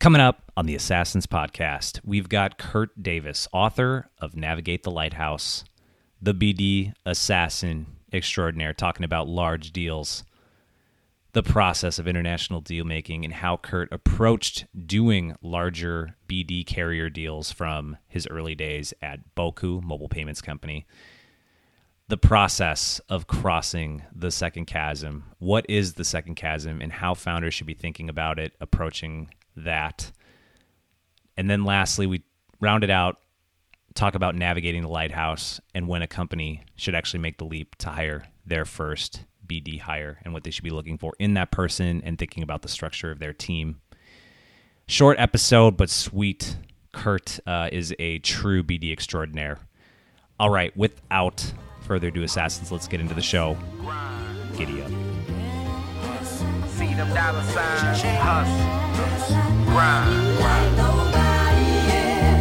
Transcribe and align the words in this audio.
Coming 0.00 0.22
up 0.22 0.50
on 0.56 0.64
the 0.64 0.74
Assassins 0.74 1.26
podcast, 1.26 2.00
we've 2.02 2.30
got 2.30 2.56
Kurt 2.56 3.02
Davis, 3.02 3.46
author 3.52 4.08
of 4.18 4.34
Navigate 4.34 4.82
the 4.82 4.90
Lighthouse, 4.90 5.62
the 6.22 6.32
BD 6.32 6.94
assassin 7.04 7.84
extraordinaire, 8.10 8.72
talking 8.72 9.04
about 9.04 9.28
large 9.28 9.72
deals, 9.72 10.24
the 11.32 11.42
process 11.42 11.98
of 11.98 12.08
international 12.08 12.62
deal 12.62 12.86
making, 12.86 13.26
and 13.26 13.34
how 13.34 13.58
Kurt 13.58 13.92
approached 13.92 14.64
doing 14.86 15.36
larger 15.42 16.16
BD 16.26 16.64
carrier 16.64 17.10
deals 17.10 17.52
from 17.52 17.98
his 18.08 18.26
early 18.28 18.54
days 18.54 18.94
at 19.02 19.34
Boku 19.36 19.82
Mobile 19.82 20.08
Payments 20.08 20.40
Company. 20.40 20.86
The 22.08 22.16
process 22.16 23.02
of 23.10 23.26
crossing 23.26 24.02
the 24.14 24.30
second 24.30 24.64
chasm. 24.64 25.24
What 25.40 25.66
is 25.68 25.92
the 25.92 26.06
second 26.06 26.36
chasm, 26.36 26.80
and 26.80 26.90
how 26.90 27.12
founders 27.12 27.52
should 27.52 27.66
be 27.66 27.74
thinking 27.74 28.08
about 28.08 28.38
it, 28.38 28.54
approaching 28.62 29.28
that. 29.56 30.12
And 31.36 31.48
then 31.48 31.64
lastly, 31.64 32.06
we 32.06 32.22
round 32.60 32.84
it 32.84 32.90
out 32.90 33.18
talk 33.94 34.14
about 34.14 34.34
navigating 34.34 34.82
the 34.82 34.88
lighthouse 34.88 35.60
and 35.74 35.88
when 35.88 36.02
a 36.02 36.06
company 36.06 36.62
should 36.76 36.94
actually 36.94 37.20
make 37.20 37.38
the 37.38 37.44
leap 37.44 37.74
to 37.76 37.88
hire 37.88 38.24
their 38.46 38.64
first 38.64 39.24
BD 39.46 39.80
hire 39.80 40.18
and 40.24 40.32
what 40.32 40.44
they 40.44 40.50
should 40.50 40.64
be 40.64 40.70
looking 40.70 40.96
for 40.96 41.12
in 41.18 41.34
that 41.34 41.50
person 41.50 42.00
and 42.04 42.18
thinking 42.18 42.42
about 42.42 42.62
the 42.62 42.68
structure 42.68 43.10
of 43.10 43.18
their 43.18 43.32
team. 43.32 43.80
Short 44.86 45.18
episode, 45.18 45.76
but 45.76 45.90
sweet. 45.90 46.56
Kurt 46.92 47.38
uh, 47.46 47.68
is 47.70 47.94
a 48.00 48.18
true 48.18 48.64
BD 48.64 48.92
extraordinaire. 48.92 49.58
All 50.40 50.50
right, 50.50 50.76
without 50.76 51.52
further 51.82 52.08
ado, 52.08 52.22
Assassins, 52.22 52.72
let's 52.72 52.88
get 52.88 53.00
into 53.00 53.14
the 53.14 53.22
show. 53.22 53.56
Giddy 54.56 54.82
up. 54.82 54.90
See 56.66 56.94
them 56.94 57.14
dollar 57.14 57.42
signs, 57.42 58.00
grind. 59.70 60.10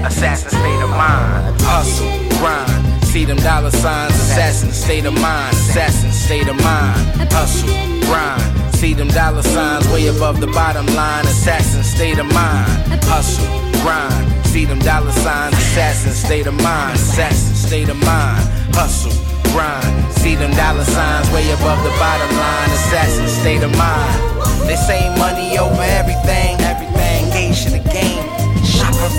Assassin 0.06 0.50
state 0.50 0.82
of 0.82 0.90
mind, 0.90 1.62
hustle, 1.62 2.10
grind. 2.40 3.04
See 3.04 3.26
them 3.26 3.38
dollar 3.38 3.72
signs, 3.72 4.14
assassin 4.14 4.72
state 4.72 5.06
of 5.06 5.14
mind, 5.14 5.54
assassin 5.56 6.12
state 6.12 6.48
of 6.48 6.58
mind, 6.64 7.32
hustle, 7.32 7.70
grind. 8.06 8.42
See 8.76 8.94
them 8.94 9.08
dollar 9.10 9.44
signs 9.44 9.88
way 9.90 10.08
above 10.08 10.40
the 10.40 10.48
bottom 10.48 10.86
line, 10.96 11.26
assassin 11.26 11.84
state 11.84 12.18
of 12.18 12.28
mind, 12.34 13.04
hustle, 13.06 13.46
grind. 13.82 14.46
See 14.46 14.66
them 14.66 14.80
dollar 14.80 15.12
signs, 15.12 15.54
assassin 15.56 16.12
state 16.12 16.48
of 16.48 16.56
mind, 16.64 16.96
assassin 16.96 17.56
state 17.56 17.90
of 17.90 17.98
mind, 17.98 18.44
hustle, 18.74 19.14
grind. 19.52 20.12
See 20.14 20.36
them 20.36 20.52
dollar 20.52 20.86
signs 20.86 21.30
way 21.32 21.50
above 21.52 21.84
the 21.84 21.94
bottom 22.00 22.32
line, 22.38 22.70
assassin 22.72 23.28
state 23.28 23.64
of 23.64 23.76
mind. 23.78 24.40
They 24.68 24.76
say 24.76 25.10
money 25.18 25.58
over 25.58 25.82
everything, 25.82 26.60
everything, 26.62 26.89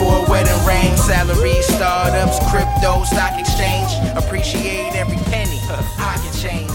for 0.00 0.24
a 0.24 0.30
wedding 0.30 0.64
ring, 0.64 0.96
salary, 0.96 1.60
startups, 1.60 2.38
crypto, 2.50 3.04
stock 3.04 3.38
exchange. 3.38 3.92
Appreciate 4.16 4.94
every 4.94 5.18
penny, 5.30 5.58
pocket 5.98 6.32
change. 6.40 6.70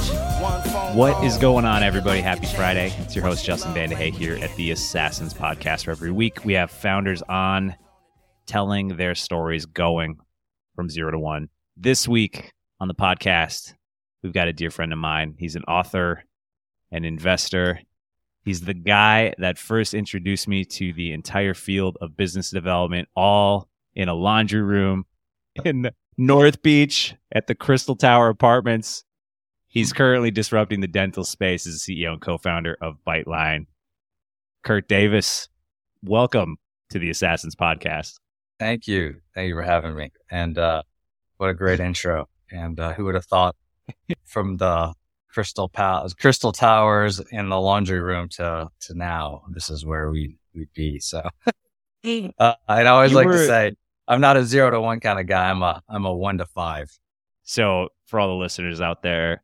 What 0.95 1.21
is 1.23 1.35
going 1.37 1.65
on, 1.65 1.81
everybody? 1.81 2.21
Happy 2.21 2.45
Friday. 2.45 2.93
It's 2.99 3.15
your 3.15 3.25
host, 3.25 3.43
Justin 3.43 3.73
Vandehey, 3.73 4.13
here 4.13 4.35
at 4.35 4.55
the 4.55 4.69
Assassins 4.69 5.33
Podcast. 5.33 5.87
Where 5.87 5.93
every 5.93 6.11
week 6.11 6.45
we 6.45 6.53
have 6.53 6.69
founders 6.69 7.23
on 7.23 7.75
telling 8.45 8.95
their 8.95 9.15
stories 9.15 9.65
going 9.65 10.19
from 10.75 10.87
zero 10.87 11.09
to 11.09 11.17
one. 11.17 11.49
This 11.75 12.07
week 12.07 12.51
on 12.79 12.87
the 12.87 12.93
podcast, 12.93 13.73
we've 14.21 14.33
got 14.33 14.47
a 14.47 14.53
dear 14.53 14.69
friend 14.69 14.93
of 14.93 14.99
mine. 14.99 15.33
He's 15.39 15.55
an 15.55 15.63
author, 15.63 16.23
an 16.91 17.03
investor. 17.03 17.79
He's 18.45 18.61
the 18.61 18.75
guy 18.75 19.33
that 19.39 19.57
first 19.57 19.95
introduced 19.95 20.47
me 20.47 20.65
to 20.65 20.93
the 20.93 21.13
entire 21.13 21.55
field 21.55 21.97
of 21.99 22.15
business 22.15 22.51
development, 22.51 23.09
all 23.15 23.67
in 23.95 24.07
a 24.07 24.13
laundry 24.13 24.61
room 24.61 25.05
in 25.65 25.89
North 26.15 26.61
Beach 26.61 27.16
at 27.31 27.47
the 27.47 27.55
Crystal 27.55 27.95
Tower 27.95 28.29
Apartments. 28.29 29.03
He's 29.66 29.91
currently 29.94 30.29
disrupting 30.29 30.81
the 30.81 30.88
dental 30.88 31.23
space 31.23 31.66
as 31.66 31.81
CEO 31.81 32.13
and 32.13 32.22
co-founder 32.22 32.78
of 32.79 32.97
Biteline. 33.06 33.66
Kurt 34.63 34.88
Davis, 34.88 35.50
welcome 36.03 36.57
to 36.91 37.00
the 37.00 37.09
Assassins 37.09 37.56
Podcast. 37.56 38.19
Thank 38.59 38.88
you. 38.88 39.22
Thank 39.33 39.50
you 39.50 39.56
for 39.56 39.63
having 39.63 39.95
me. 39.95 40.12
And 40.29 40.56
uh, 40.59 40.83
what 41.38 41.50
a 41.50 41.56
great 41.56 41.79
intro. 41.79 42.29
And 42.51 42.79
uh, 42.79 42.94
who 42.94 43.06
would 43.06 43.16
have 43.16 43.25
thought 43.25 43.56
from 44.23 44.57
the 44.57 44.94
crystal 45.35 45.69
palace, 45.69 46.13
crystal 46.16 46.51
towers 46.51 47.19
in 47.31 47.50
the 47.50 47.59
laundry 47.59 48.00
room 48.00 48.28
to 48.29 48.69
to 48.79 48.94
now, 48.97 49.44
this 49.51 49.69
is 49.69 49.85
where 49.85 50.09
we 50.09 50.38
we'd 50.56 50.73
be. 50.73 50.97
So 51.00 51.22
uh, 52.40 52.53
I'd 52.68 52.88
always 52.88 53.12
You 53.12 53.18
like 53.18 53.28
were- 53.28 53.34
to 53.34 53.45
say 53.45 53.75
I'm 54.07 54.22
not 54.22 54.38
a 54.38 54.44
zero 54.45 54.69
to 54.72 54.79
one 54.81 55.00
kind 55.00 55.19
of 55.19 55.28
guy. 55.28 55.50
I'm 55.50 55.62
a 55.62 55.81
I'm 55.90 56.06
a 56.06 56.13
one 56.13 56.38
to 56.38 56.45
five. 56.45 56.90
So, 57.44 57.90
for 58.07 58.19
all 58.19 58.28
the 58.29 58.34
listeners 58.41 58.81
out 58.81 59.03
there, 59.03 59.44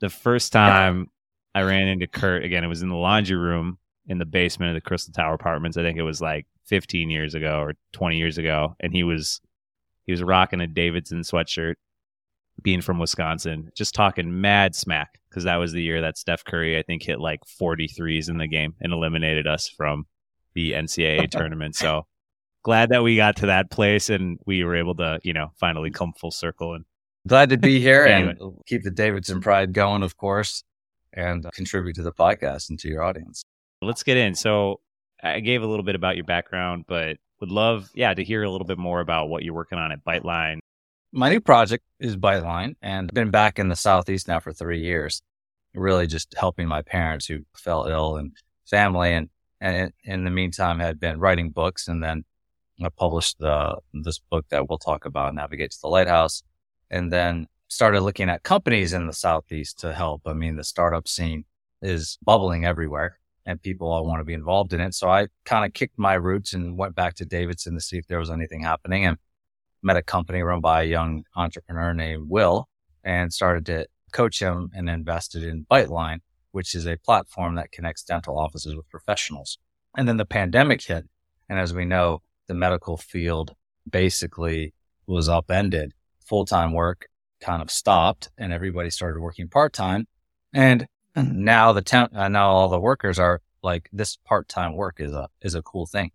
the 0.00 0.08
first 0.10 0.52
time 0.52 1.08
I 1.54 1.62
ran 1.62 1.88
into 1.88 2.06
Kurt 2.06 2.44
again, 2.44 2.62
it 2.62 2.68
was 2.68 2.82
in 2.82 2.88
the 2.90 2.94
laundry 2.96 3.36
room 3.36 3.78
in 4.06 4.18
the 4.18 4.24
basement 4.24 4.70
of 4.70 4.74
the 4.74 4.80
Crystal 4.88 5.12
Tower 5.12 5.34
Apartments. 5.34 5.76
I 5.76 5.82
think 5.82 5.98
it 5.98 6.02
was 6.02 6.20
like 6.20 6.46
15 6.66 7.10
years 7.10 7.34
ago 7.34 7.60
or 7.60 7.74
20 7.92 8.16
years 8.18 8.38
ago, 8.38 8.76
and 8.80 8.92
he 8.92 9.02
was 9.04 9.40
he 10.06 10.12
was 10.12 10.22
rocking 10.22 10.60
a 10.60 10.66
Davidson 10.66 11.20
sweatshirt, 11.22 11.74
being 12.62 12.80
from 12.80 12.98
Wisconsin, 12.98 13.70
just 13.76 13.94
talking 13.94 14.40
mad 14.40 14.74
smack 14.74 15.20
because 15.30 15.44
that 15.44 15.56
was 15.56 15.72
the 15.72 15.82
year 15.82 16.00
that 16.00 16.18
Steph 16.18 16.44
Curry 16.44 16.78
I 16.78 16.82
think 16.82 17.02
hit 17.02 17.20
like 17.20 17.40
43s 17.60 18.28
in 18.28 18.38
the 18.38 18.48
game 18.48 18.74
and 18.80 18.92
eliminated 18.92 19.46
us 19.46 19.68
from 19.68 20.06
the 20.54 20.72
NCAA 20.72 21.30
tournament. 21.30 21.76
So 21.76 22.06
glad 22.64 22.88
that 22.90 23.02
we 23.02 23.16
got 23.16 23.36
to 23.36 23.46
that 23.46 23.70
place 23.70 24.10
and 24.10 24.38
we 24.46 24.64
were 24.64 24.74
able 24.76 24.94
to 24.96 25.20
you 25.22 25.32
know 25.32 25.52
finally 25.60 25.90
come 25.90 26.12
full 26.20 26.30
circle 26.32 26.74
and 26.74 26.84
Glad 27.26 27.50
to 27.50 27.58
be 27.58 27.78
here 27.88 28.04
Anyway. 28.04 28.36
and 28.40 28.52
keep 28.66 28.82
the 28.84 28.90
Davidson 28.90 29.40
pride 29.40 29.72
going, 29.74 30.02
of 30.02 30.16
course, 30.16 30.64
and 31.12 31.44
uh, 31.44 31.50
contribute 31.52 31.94
to 31.96 32.02
the 32.02 32.12
podcast 32.12 32.70
and 32.70 32.78
to 32.78 32.88
your 32.88 33.02
audience. 33.02 33.42
let's 33.82 34.02
get 34.02 34.16
in. 34.16 34.34
So 34.34 34.80
I 35.22 35.40
gave 35.40 35.62
a 35.62 35.66
little 35.66 35.84
bit 35.84 35.94
about 35.94 36.16
your 36.16 36.24
background, 36.24 36.84
but 36.88 37.18
would 37.40 37.50
love, 37.50 37.90
yeah, 37.94 38.14
to 38.14 38.24
hear 38.24 38.44
a 38.44 38.50
little 38.50 38.66
bit 38.66 38.78
more 38.78 39.00
about 39.00 39.28
what 39.28 39.42
you're 39.42 39.52
working 39.54 39.78
on 39.78 39.92
at 39.92 40.04
Biteline. 40.04 40.58
My 41.12 41.30
new 41.30 41.40
project 41.40 41.84
is 42.00 42.16
Biteline, 42.16 42.76
and 42.82 43.08
I've 43.10 43.14
been 43.14 43.30
back 43.30 43.58
in 43.58 43.68
the 43.68 43.76
Southeast 43.76 44.28
now 44.28 44.40
for 44.40 44.52
three 44.52 44.80
years, 44.80 45.22
really 45.74 46.06
just 46.06 46.34
helping 46.36 46.68
my 46.68 46.82
parents 46.82 47.26
who 47.26 47.40
fell 47.56 47.86
ill 47.86 48.16
and 48.16 48.32
family. 48.66 49.14
And, 49.14 49.30
and 49.58 49.92
in 50.04 50.24
the 50.24 50.30
meantime, 50.30 50.80
had 50.80 51.00
been 51.00 51.18
writing 51.18 51.50
books 51.50 51.88
and 51.88 52.02
then 52.02 52.24
I 52.84 52.90
published 52.90 53.38
the, 53.38 53.78
this 53.94 54.18
book 54.18 54.46
that 54.50 54.68
we'll 54.68 54.78
talk 54.78 55.06
about, 55.06 55.34
Navigate 55.34 55.70
to 55.72 55.80
the 55.80 55.88
Lighthouse, 55.88 56.42
and 56.90 57.10
then 57.10 57.46
started 57.68 58.02
looking 58.02 58.28
at 58.28 58.42
companies 58.42 58.92
in 58.92 59.06
the 59.06 59.12
Southeast 59.14 59.78
to 59.80 59.94
help. 59.94 60.22
I 60.26 60.34
mean, 60.34 60.56
the 60.56 60.64
startup 60.64 61.08
scene 61.08 61.44
is 61.80 62.18
bubbling 62.22 62.66
everywhere 62.66 63.18
and 63.46 63.62
people 63.62 63.90
all 63.90 64.06
want 64.06 64.20
to 64.20 64.24
be 64.24 64.34
involved 64.34 64.74
in 64.74 64.80
it. 64.80 64.94
So 64.94 65.08
I 65.08 65.28
kind 65.44 65.64
of 65.64 65.72
kicked 65.72 65.98
my 65.98 66.14
roots 66.14 66.52
and 66.52 66.76
went 66.76 66.94
back 66.94 67.14
to 67.14 67.24
Davidson 67.24 67.74
to 67.74 67.80
see 67.80 67.96
if 67.96 68.06
there 68.06 68.18
was 68.18 68.30
anything 68.30 68.62
happening 68.62 69.06
and 69.06 69.16
met 69.82 69.96
a 69.96 70.02
company 70.02 70.42
run 70.42 70.60
by 70.60 70.82
a 70.82 70.86
young 70.86 71.24
entrepreneur 71.36 71.94
named 71.94 72.28
Will 72.28 72.68
and 73.04 73.32
started 73.32 73.66
to 73.66 73.86
coach 74.12 74.40
him 74.40 74.70
and 74.74 74.88
invested 74.88 75.44
in 75.44 75.66
Biteline, 75.70 76.18
which 76.52 76.74
is 76.74 76.86
a 76.86 76.96
platform 76.96 77.54
that 77.56 77.72
connects 77.72 78.02
dental 78.02 78.38
offices 78.38 78.74
with 78.74 78.88
professionals. 78.88 79.58
And 79.96 80.08
then 80.08 80.16
the 80.16 80.24
pandemic 80.24 80.82
hit. 80.82 81.06
And 81.48 81.58
as 81.58 81.72
we 81.72 81.84
know, 81.84 82.22
the 82.46 82.54
medical 82.54 82.96
field 82.96 83.54
basically 83.88 84.74
was 85.06 85.28
upended. 85.28 85.92
Full 86.26 86.44
time 86.44 86.72
work 86.72 87.08
kind 87.40 87.62
of 87.62 87.70
stopped 87.70 88.30
and 88.36 88.52
everybody 88.52 88.90
started 88.90 89.20
working 89.20 89.48
part 89.48 89.72
time. 89.72 90.06
And 90.52 90.86
now 91.16 91.72
the 91.72 91.82
town, 91.82 92.10
uh, 92.14 92.28
now 92.28 92.50
all 92.50 92.68
the 92.68 92.80
workers 92.80 93.18
are 93.18 93.40
like, 93.62 93.88
this 93.92 94.16
part 94.16 94.48
time 94.48 94.74
work 94.74 94.96
is 94.98 95.12
a, 95.12 95.28
is 95.40 95.54
a 95.54 95.62
cool 95.62 95.86
thing. 95.86 96.10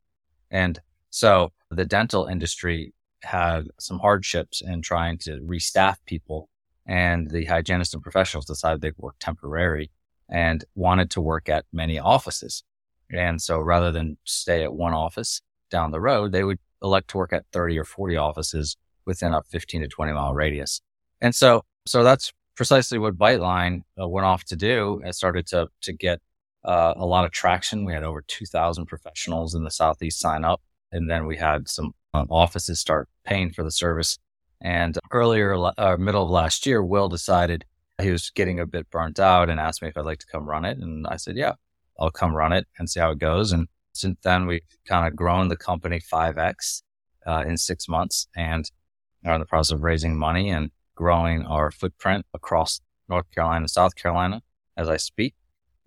And 0.52 0.80
so 1.10 1.52
the 1.70 1.86
dental 1.86 2.26
industry 2.26 2.94
had 3.24 3.68
some 3.80 4.00
hardships 4.00 4.62
in 4.62 4.82
trying 4.82 5.18
to 5.20 5.40
restaff 5.42 5.96
people 6.06 6.50
and 6.86 7.30
the 7.32 7.46
hygienists 7.46 7.94
and 7.94 8.04
professionals 8.04 8.46
decided 8.46 8.82
they'd 8.82 8.98
work 8.98 9.16
temporary 9.20 9.90
and 10.30 10.66
wanted 10.76 11.10
to 11.12 11.22
work 11.22 11.50
at 11.50 11.66
many 11.72 12.00
offices. 12.00 12.64
And 13.12 13.42
so 13.42 13.60
rather 13.60 13.92
than 13.92 14.18
stay 14.24 14.64
at 14.64 14.74
one 14.74 14.94
office 14.94 15.42
down 15.70 15.92
the 15.92 16.02
road, 16.02 16.32
they 16.32 16.44
would 16.44 16.60
elect 16.82 17.10
to 17.10 17.18
work 17.18 17.34
at 17.34 17.46
30 17.54 17.80
or 17.80 17.86
40 17.86 18.18
offices 18.18 18.76
within 19.06 19.34
a 19.34 19.44
15 19.44 19.82
to 19.82 19.88
20 19.88 20.14
mile 20.14 20.34
radius. 20.34 20.82
And 21.22 21.34
so, 21.34 21.64
so 21.86 22.04
that's 22.04 22.34
precisely 22.56 22.98
what 22.98 23.18
Biteline 23.18 23.82
uh, 24.02 24.08
went 24.08 24.26
off 24.26 24.44
to 24.46 24.56
do. 24.56 25.02
It 25.06 25.16
started 25.16 25.48
to, 25.48 25.68
to 25.82 25.94
get 25.94 26.20
uh, 26.66 26.94
a 26.96 27.06
lot 27.06 27.26
of 27.26 27.32
traction. 27.32 27.86
We 27.86 27.94
had 27.94 28.04
over 28.04 28.24
2000 28.28 28.86
professionals 28.86 29.56
in 29.56 29.64
the 29.64 29.72
Southeast 29.72 30.20
sign 30.20 30.44
up. 30.44 30.62
And 30.92 31.10
then 31.10 31.26
we 31.26 31.38
had 31.38 31.68
some 31.68 31.94
um, 32.14 32.28
offices 32.30 32.80
start 32.80 33.10
paying 33.26 33.52
for 33.52 33.64
the 33.64 33.72
service. 33.72 34.18
And 34.62 34.98
earlier, 35.12 35.56
uh, 35.56 35.98
middle 35.98 36.24
of 36.24 36.30
last 36.30 36.66
year, 36.66 36.84
Will 36.84 37.10
decided 37.10 37.66
he 38.02 38.12
was 38.12 38.30
getting 38.30 38.60
a 38.60 38.66
bit 38.66 38.90
burnt 38.90 39.20
out 39.20 39.50
and 39.50 39.60
asked 39.60 39.82
me 39.82 39.90
if 39.90 39.98
I'd 39.98 40.06
like 40.06 40.20
to 40.20 40.28
come 40.28 40.50
run 40.50 40.66
it. 40.66 40.78
And 40.78 41.06
I 41.08 41.18
said, 41.18 41.36
yeah, 41.36 41.54
I'll 42.00 42.12
come 42.12 42.36
run 42.36 42.54
it 42.54 42.68
and 42.78 42.90
see 42.90 43.00
how 43.00 43.12
it 43.12 43.20
goes. 43.20 43.52
And 43.52 43.68
Since 43.94 44.20
then, 44.24 44.48
we've 44.48 44.62
kind 44.88 45.08
of 45.08 45.16
grown 45.16 45.50
the 45.50 45.58
company 45.58 46.00
5x 46.00 46.82
uh, 47.28 47.44
in 47.46 47.58
six 47.58 47.88
months 47.88 48.28
and 48.36 48.70
are 49.26 49.36
in 49.36 49.40
the 49.40 49.46
process 49.46 49.76
of 49.76 49.84
raising 49.84 50.18
money 50.18 50.50
and 50.50 50.72
growing 50.96 51.46
our 51.46 51.72
footprint 51.72 52.26
across 52.34 52.80
North 53.10 53.30
Carolina 53.32 53.62
and 53.62 53.70
South 53.70 53.96
Carolina 53.96 54.42
as 54.78 54.90
I 54.90 54.98
speak. 54.98 55.36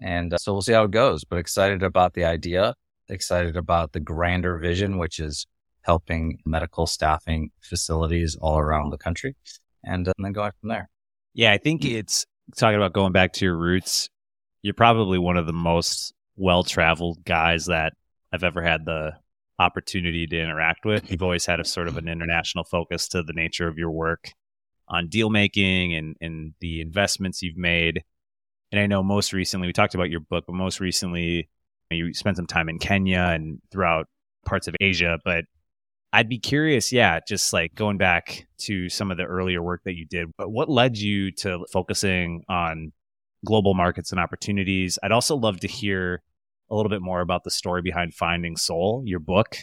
And 0.01 0.33
uh, 0.33 0.39
so 0.39 0.53
we'll 0.53 0.63
see 0.63 0.73
how 0.73 0.85
it 0.85 0.91
goes, 0.91 1.25
but 1.25 1.39
excited 1.39 1.83
about 1.83 2.15
the 2.15 2.25
idea, 2.25 2.75
excited 3.09 3.57
about 3.57 3.93
the 3.93 4.01
grander 4.01 4.59
vision, 4.59 4.99
which 4.99 5.19
is 5.19 5.47
helping 5.87 6.39
medical 6.45 6.87
staffing 6.87 7.51
facilities 7.61 8.37
all 8.41 8.59
around 8.59 8.91
the 8.91 8.99
country 8.99 9.37
and, 9.85 10.09
uh, 10.09 10.13
and 10.19 10.25
then 10.25 10.33
going 10.33 10.51
from 10.61 10.69
there. 10.69 10.91
Yeah, 11.33 11.53
I 11.53 11.59
think 11.59 11.85
it's 11.85 12.27
talking 12.57 12.77
about 12.77 12.93
going 12.93 13.13
back 13.13 13.33
to 13.35 13.45
your 13.45 13.57
roots. 13.57 14.09
You're 14.63 14.75
probably 14.75 15.19
one 15.19 15.37
of 15.37 15.47
the 15.47 15.53
most 15.53 16.13
well 16.37 16.65
traveled 16.65 17.25
guys 17.25 17.67
that 17.67 17.93
I've 18.33 18.43
ever 18.43 18.63
had 18.63 18.85
the 18.85 19.13
opportunity 19.59 20.27
to 20.27 20.41
interact 20.41 20.85
with. 20.85 21.11
You've 21.11 21.23
always 21.23 21.47
had 21.47 21.61
a 21.61 21.65
sort 21.65 21.89
of 21.89 21.97
an 21.97 22.09
international 22.09 22.65
focus 22.65 23.09
to 23.09 23.23
the 23.23 23.33
nature 23.33 23.69
of 23.69 23.79
your 23.79 23.91
work 23.91 24.31
on 24.89 25.09
deal 25.09 25.31
making 25.31 25.95
and, 25.95 26.17
and 26.21 26.55
the 26.61 26.81
investments 26.81 27.43
you've 27.43 27.57
made. 27.57 28.03
And 28.73 28.81
I 28.81 28.87
know 28.87 29.03
most 29.03 29.33
recently, 29.33 29.69
we 29.69 29.73
talked 29.73 29.95
about 29.95 30.11
your 30.11 30.21
book, 30.21 30.45
but 30.47 30.55
most 30.55 30.81
recently, 30.81 31.49
you 31.91 32.13
spent 32.13 32.37
some 32.37 32.47
time 32.47 32.69
in 32.69 32.79
Kenya 32.79 33.31
and 33.33 33.61
throughout 33.71 34.07
parts 34.45 34.67
of 34.67 34.75
Asia. 34.81 35.19
But 35.25 35.45
I'd 36.17 36.31
be 36.31 36.39
curious, 36.39 36.93
yeah, 36.93 37.21
just 37.29 37.53
like 37.53 37.75
going 37.75 37.99
back 37.99 38.47
to 38.61 38.89
some 38.89 39.11
of 39.11 39.19
the 39.19 39.25
earlier 39.25 39.63
work 39.63 39.83
that 39.85 39.97
you 39.97 40.07
did, 40.07 40.33
but 40.39 40.51
what 40.51 40.71
led 40.71 40.97
you 40.97 41.31
to 41.33 41.67
focusing 41.71 42.43
on 42.49 42.93
global 43.45 43.75
markets 43.75 44.13
and 44.13 44.19
opportunities? 44.19 44.99
I'd 45.03 45.13
also 45.13 45.37
love 45.37 45.61
to 45.61 45.69
hear 45.69 46.23
a 46.71 46.75
little 46.75 46.89
bit 46.89 47.03
more 47.03 47.21
about 47.21 47.45
the 47.45 47.51
story 47.51 47.83
behind 47.83 48.15
Finding 48.15 48.57
Soul, 48.57 49.03
your 49.05 49.19
book. 49.19 49.59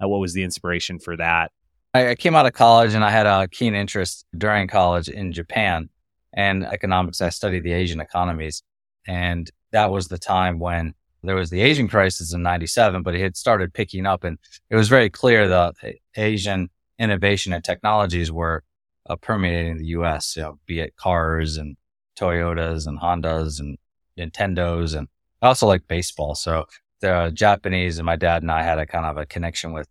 Uh, 0.00 0.06
what 0.06 0.20
was 0.20 0.32
the 0.32 0.44
inspiration 0.44 1.00
for 1.00 1.16
that? 1.16 1.50
I, 1.92 2.10
I 2.10 2.14
came 2.14 2.36
out 2.36 2.46
of 2.46 2.52
college 2.52 2.94
and 2.94 3.04
I 3.04 3.10
had 3.10 3.26
a 3.26 3.48
keen 3.48 3.74
interest 3.74 4.26
during 4.38 4.68
college 4.68 5.08
in 5.08 5.32
Japan 5.32 5.88
and 6.32 6.64
economics. 6.64 7.20
I 7.20 7.30
studied 7.30 7.64
the 7.64 7.72
Asian 7.72 7.98
economies. 7.98 8.62
And 9.08 9.50
that 9.72 9.90
was 9.90 10.06
the 10.06 10.18
time 10.18 10.60
when 10.60 10.94
there 11.22 11.36
was 11.36 11.50
the 11.50 11.60
Asian 11.60 11.88
crisis 11.88 12.32
in 12.32 12.42
97, 12.42 13.02
but 13.02 13.14
it 13.14 13.20
had 13.20 13.36
started 13.36 13.74
picking 13.74 14.06
up. 14.06 14.24
And 14.24 14.38
it 14.70 14.76
was 14.76 14.88
very 14.88 15.10
clear 15.10 15.48
that 15.48 15.74
Asian 16.16 16.70
innovation 16.98 17.52
and 17.52 17.64
technologies 17.64 18.30
were 18.30 18.62
uh, 19.08 19.16
permeating 19.16 19.78
the 19.78 19.86
US, 19.86 20.36
you 20.36 20.42
know, 20.42 20.58
be 20.66 20.80
it 20.80 20.96
cars 20.96 21.56
and 21.56 21.76
Toyotas 22.18 22.86
and 22.86 23.00
Hondas 23.00 23.60
and 23.60 23.78
Nintendos. 24.18 24.96
And 24.96 25.08
I 25.42 25.48
also 25.48 25.66
like 25.66 25.86
baseball. 25.86 26.34
So 26.34 26.66
the 27.00 27.30
Japanese 27.34 27.98
and 27.98 28.06
my 28.06 28.16
dad 28.16 28.42
and 28.42 28.50
I 28.50 28.62
had 28.62 28.78
a 28.78 28.86
kind 28.86 29.06
of 29.06 29.16
a 29.16 29.26
connection 29.26 29.72
with 29.72 29.88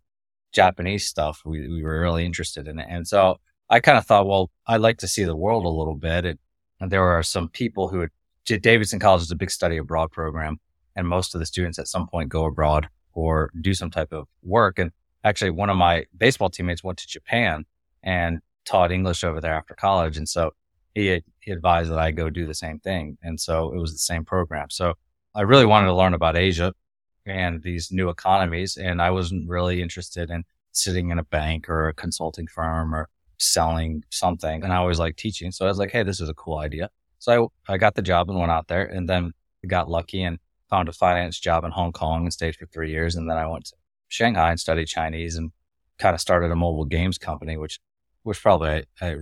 Japanese 0.52 1.06
stuff. 1.06 1.42
We, 1.44 1.68
we 1.68 1.82
were 1.82 2.00
really 2.00 2.24
interested 2.24 2.66
in 2.68 2.78
it. 2.78 2.86
And 2.88 3.06
so 3.06 3.38
I 3.68 3.80
kind 3.80 3.98
of 3.98 4.06
thought, 4.06 4.26
well, 4.26 4.50
I'd 4.66 4.80
like 4.80 4.98
to 4.98 5.08
see 5.08 5.24
the 5.24 5.36
world 5.36 5.64
a 5.64 5.68
little 5.68 5.94
bit. 5.94 6.24
And, 6.24 6.38
and 6.80 6.90
there 6.90 7.04
are 7.04 7.22
some 7.22 7.48
people 7.48 7.88
who 7.88 8.00
had, 8.00 8.10
Davidson 8.62 9.00
College 9.00 9.22
is 9.22 9.30
a 9.30 9.36
big 9.36 9.50
study 9.50 9.76
abroad 9.76 10.12
program. 10.12 10.58
And 10.96 11.06
most 11.06 11.34
of 11.34 11.38
the 11.38 11.46
students 11.46 11.78
at 11.78 11.86
some 11.86 12.08
point 12.08 12.30
go 12.30 12.46
abroad 12.46 12.88
or 13.12 13.50
do 13.60 13.74
some 13.74 13.90
type 13.90 14.12
of 14.12 14.26
work. 14.42 14.78
And 14.78 14.90
actually 15.24 15.50
one 15.50 15.70
of 15.70 15.76
my 15.76 16.06
baseball 16.16 16.50
teammates 16.50 16.82
went 16.82 16.98
to 16.98 17.06
Japan 17.06 17.64
and 18.02 18.40
taught 18.64 18.92
English 18.92 19.22
over 19.24 19.40
there 19.40 19.54
after 19.54 19.74
college. 19.74 20.16
And 20.16 20.28
so 20.28 20.52
he, 20.94 21.22
he 21.40 21.50
advised 21.50 21.90
that 21.90 21.98
I 21.98 22.10
go 22.10 22.30
do 22.30 22.46
the 22.46 22.54
same 22.54 22.78
thing. 22.78 23.18
And 23.22 23.40
so 23.40 23.72
it 23.72 23.78
was 23.78 23.92
the 23.92 23.98
same 23.98 24.24
program. 24.24 24.70
So 24.70 24.94
I 25.34 25.42
really 25.42 25.66
wanted 25.66 25.86
to 25.86 25.94
learn 25.94 26.14
about 26.14 26.36
Asia 26.36 26.72
and 27.26 27.62
these 27.62 27.92
new 27.92 28.08
economies. 28.08 28.76
And 28.76 29.02
I 29.02 29.10
wasn't 29.10 29.48
really 29.48 29.82
interested 29.82 30.30
in 30.30 30.44
sitting 30.72 31.10
in 31.10 31.18
a 31.18 31.24
bank 31.24 31.68
or 31.68 31.88
a 31.88 31.94
consulting 31.94 32.46
firm 32.46 32.94
or 32.94 33.08
selling 33.38 34.04
something. 34.10 34.62
And 34.62 34.72
I 34.72 34.76
always 34.76 34.98
like 34.98 35.16
teaching. 35.16 35.52
So 35.52 35.66
I 35.66 35.68
was 35.68 35.78
like, 35.78 35.90
Hey, 35.90 36.02
this 36.02 36.20
is 36.20 36.28
a 36.28 36.34
cool 36.34 36.58
idea. 36.58 36.90
So 37.18 37.50
I, 37.68 37.74
I 37.74 37.78
got 37.78 37.94
the 37.94 38.02
job 38.02 38.30
and 38.30 38.38
went 38.38 38.52
out 38.52 38.68
there 38.68 38.84
and 38.84 39.08
then 39.08 39.32
got 39.66 39.90
lucky 39.90 40.22
and 40.22 40.38
found 40.68 40.88
a 40.88 40.92
finance 40.92 41.38
job 41.38 41.64
in 41.64 41.70
Hong 41.70 41.92
Kong 41.92 42.24
and 42.24 42.32
stayed 42.32 42.56
for 42.56 42.66
three 42.66 42.90
years. 42.90 43.14
And 43.16 43.30
then 43.30 43.36
I 43.36 43.46
went 43.46 43.66
to 43.66 43.76
Shanghai 44.08 44.50
and 44.50 44.60
studied 44.60 44.86
Chinese 44.86 45.36
and 45.36 45.52
kind 45.98 46.14
of 46.14 46.20
started 46.20 46.50
a 46.50 46.56
mobile 46.56 46.84
games 46.84 47.18
company, 47.18 47.56
which, 47.56 47.78
which 48.22 48.42
probably 48.42 48.84
I, 49.00 49.06
I, 49.06 49.16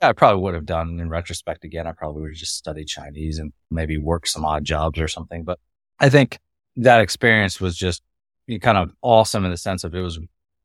I 0.00 0.12
probably 0.12 0.42
would 0.42 0.54
have 0.54 0.66
done 0.66 0.98
in 1.00 1.08
retrospect 1.08 1.64
again. 1.64 1.86
I 1.86 1.92
probably 1.92 2.22
would 2.22 2.30
have 2.32 2.38
just 2.38 2.56
studied 2.56 2.86
Chinese 2.86 3.38
and 3.38 3.52
maybe 3.70 3.98
worked 3.98 4.28
some 4.28 4.44
odd 4.44 4.64
jobs 4.64 4.98
or 4.98 5.08
something. 5.08 5.44
But 5.44 5.58
I 6.00 6.08
think 6.08 6.38
that 6.76 7.00
experience 7.00 7.60
was 7.60 7.76
just 7.76 8.02
kind 8.60 8.78
of 8.78 8.92
awesome 9.02 9.44
in 9.44 9.50
the 9.50 9.56
sense 9.56 9.84
of 9.84 9.94
it 9.94 10.00
was 10.00 10.18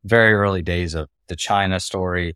very 0.04 0.34
early 0.34 0.62
days 0.62 0.94
of 0.94 1.10
the 1.28 1.36
China 1.36 1.80
story, 1.80 2.36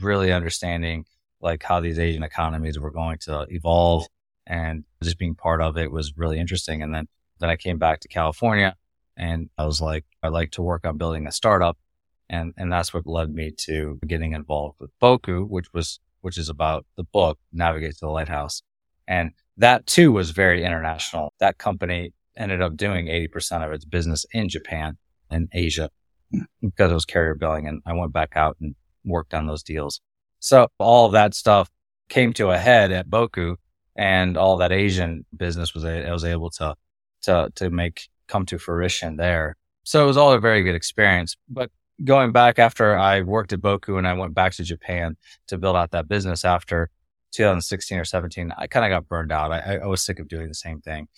really 0.00 0.32
understanding 0.32 1.04
like 1.40 1.62
how 1.62 1.80
these 1.80 1.98
Asian 1.98 2.22
economies 2.22 2.78
were 2.78 2.90
going 2.90 3.18
to 3.18 3.46
evolve 3.50 4.06
and 4.46 4.84
just 5.02 5.18
being 5.18 5.34
part 5.34 5.60
of 5.60 5.76
it 5.76 5.90
was 5.90 6.16
really 6.16 6.38
interesting. 6.38 6.82
And 6.82 6.94
then, 6.94 7.08
then 7.42 7.50
I 7.50 7.56
came 7.56 7.76
back 7.76 7.98
to 8.00 8.08
California 8.08 8.76
and 9.16 9.50
I 9.58 9.66
was 9.66 9.80
like, 9.80 10.04
I'd 10.22 10.28
like 10.28 10.52
to 10.52 10.62
work 10.62 10.86
on 10.86 10.96
building 10.96 11.26
a 11.26 11.32
startup. 11.32 11.76
And, 12.30 12.54
and 12.56 12.72
that's 12.72 12.94
what 12.94 13.04
led 13.04 13.34
me 13.34 13.50
to 13.66 13.98
getting 14.06 14.32
involved 14.32 14.76
with 14.78 14.90
Boku, 15.02 15.46
which 15.48 15.66
was, 15.74 15.98
which 16.20 16.38
is 16.38 16.48
about 16.48 16.86
the 16.96 17.02
book, 17.02 17.38
Navigate 17.52 17.94
to 17.94 18.06
the 18.06 18.10
Lighthouse. 18.10 18.62
And 19.08 19.32
that 19.56 19.88
too 19.88 20.12
was 20.12 20.30
very 20.30 20.64
international. 20.64 21.34
That 21.40 21.58
company 21.58 22.12
ended 22.36 22.62
up 22.62 22.76
doing 22.76 23.06
80% 23.06 23.66
of 23.66 23.72
its 23.72 23.84
business 23.84 24.24
in 24.32 24.48
Japan 24.48 24.96
and 25.28 25.48
Asia 25.52 25.90
because 26.62 26.92
it 26.92 26.94
was 26.94 27.04
carrier 27.04 27.34
billing. 27.34 27.66
And 27.66 27.82
I 27.84 27.92
went 27.92 28.12
back 28.12 28.34
out 28.36 28.56
and 28.60 28.76
worked 29.04 29.34
on 29.34 29.48
those 29.48 29.64
deals. 29.64 30.00
So 30.38 30.68
all 30.78 31.08
that 31.08 31.34
stuff 31.34 31.70
came 32.08 32.32
to 32.34 32.50
a 32.50 32.58
head 32.58 32.92
at 32.92 33.10
Boku 33.10 33.56
and 33.96 34.36
all 34.36 34.58
that 34.58 34.70
Asian 34.70 35.26
business 35.36 35.74
was, 35.74 35.84
I 35.84 36.10
was 36.12 36.24
able 36.24 36.50
to, 36.50 36.76
to, 37.22 37.50
to 37.56 37.70
make 37.70 38.08
come 38.28 38.46
to 38.46 38.58
fruition 38.58 39.16
there. 39.16 39.56
So 39.84 40.02
it 40.02 40.06
was 40.06 40.16
all 40.16 40.32
a 40.32 40.40
very 40.40 40.62
good 40.62 40.74
experience. 40.74 41.36
But 41.48 41.70
going 42.04 42.32
back 42.32 42.58
after 42.58 42.96
I 42.96 43.22
worked 43.22 43.52
at 43.52 43.60
Boku 43.60 43.98
and 43.98 44.06
I 44.06 44.14
went 44.14 44.34
back 44.34 44.52
to 44.54 44.64
Japan 44.64 45.16
to 45.48 45.58
build 45.58 45.76
out 45.76 45.90
that 45.90 46.08
business 46.08 46.44
after 46.44 46.90
2016 47.32 47.98
or 47.98 48.04
17, 48.04 48.52
I 48.56 48.66
kind 48.66 48.84
of 48.84 48.96
got 48.96 49.08
burned 49.08 49.32
out. 49.32 49.52
I, 49.52 49.78
I 49.82 49.86
was 49.86 50.02
sick 50.02 50.18
of 50.18 50.28
doing 50.28 50.48
the 50.48 50.54
same 50.54 50.80
thing 50.80 51.08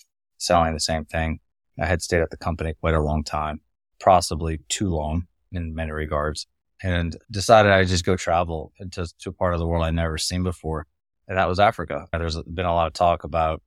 selling 0.44 0.74
the 0.74 0.80
same 0.80 1.04
thing. 1.04 1.40
I 1.80 1.86
had 1.86 2.02
stayed 2.02 2.20
at 2.20 2.30
the 2.30 2.36
company 2.36 2.74
quite 2.80 2.94
a 2.94 3.00
long 3.00 3.24
time, 3.24 3.60
possibly 4.00 4.60
too 4.68 4.88
long 4.90 5.26
in 5.50 5.74
many 5.74 5.90
regards, 5.90 6.46
and 6.82 7.16
decided 7.30 7.72
I'd 7.72 7.88
just 7.88 8.04
go 8.04 8.16
travel 8.16 8.72
to, 8.92 9.06
to 9.18 9.30
a 9.30 9.32
part 9.32 9.54
of 9.54 9.60
the 9.60 9.66
world 9.66 9.84
I'd 9.84 9.94
never 9.94 10.18
seen 10.18 10.42
before. 10.42 10.86
And 11.26 11.38
that 11.38 11.48
was 11.48 11.58
Africa. 11.58 12.06
There's 12.12 12.40
been 12.42 12.66
a 12.66 12.74
lot 12.74 12.86
of 12.86 12.92
talk 12.92 13.24
about 13.24 13.62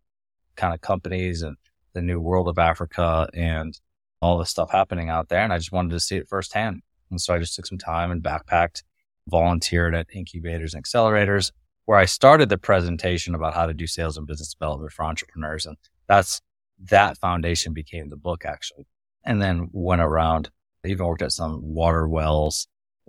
kind 0.56 0.74
of 0.74 0.82
companies 0.82 1.42
and 1.42 1.58
the 1.94 2.02
new 2.02 2.20
world 2.20 2.48
of 2.48 2.58
Africa 2.58 3.30
and 3.34 3.80
all 4.22 4.38
the 4.38 4.46
stuff 4.46 4.72
happening 4.72 5.10
out 5.10 5.30
there. 5.30 5.42
And 5.42 5.54
I 5.54 5.58
just 5.58 5.72
wanted 5.72 5.92
to 5.92 6.00
see 6.00 6.18
it 6.18 6.28
firsthand. 6.28 6.82
And 7.10 7.22
so 7.22 7.34
I 7.34 7.40
just 7.40 7.56
took 7.56 7.66
some 7.66 7.78
time 7.78 8.12
and 8.12 8.24
backpacked, 8.24 8.84
volunteered 9.28 9.96
at 9.96 10.08
incubators 10.14 10.74
and 10.74 10.84
accelerators 10.84 11.52
where 11.86 11.98
I 11.98 12.06
started 12.06 12.50
the 12.50 12.58
presentation 12.58 13.34
about 13.34 13.54
how 13.54 13.66
to 13.66 13.74
do 13.74 13.88
sales 13.88 14.18
and 14.18 14.28
business 14.28 14.54
development 14.54 14.92
for 14.92 15.06
entrepreneurs. 15.06 15.66
And 15.66 15.78
that's 16.08 16.42
that 16.90 17.18
foundation 17.18 17.74
became 17.74 18.10
the 18.10 18.18
book 18.18 18.44
actually. 18.46 18.86
And 19.24 19.42
then 19.42 19.70
went 19.72 20.02
around, 20.02 20.50
even 20.86 21.06
worked 21.06 21.22
at 21.22 21.32
some 21.32 21.62
water 21.64 22.08
wells, 22.08 22.68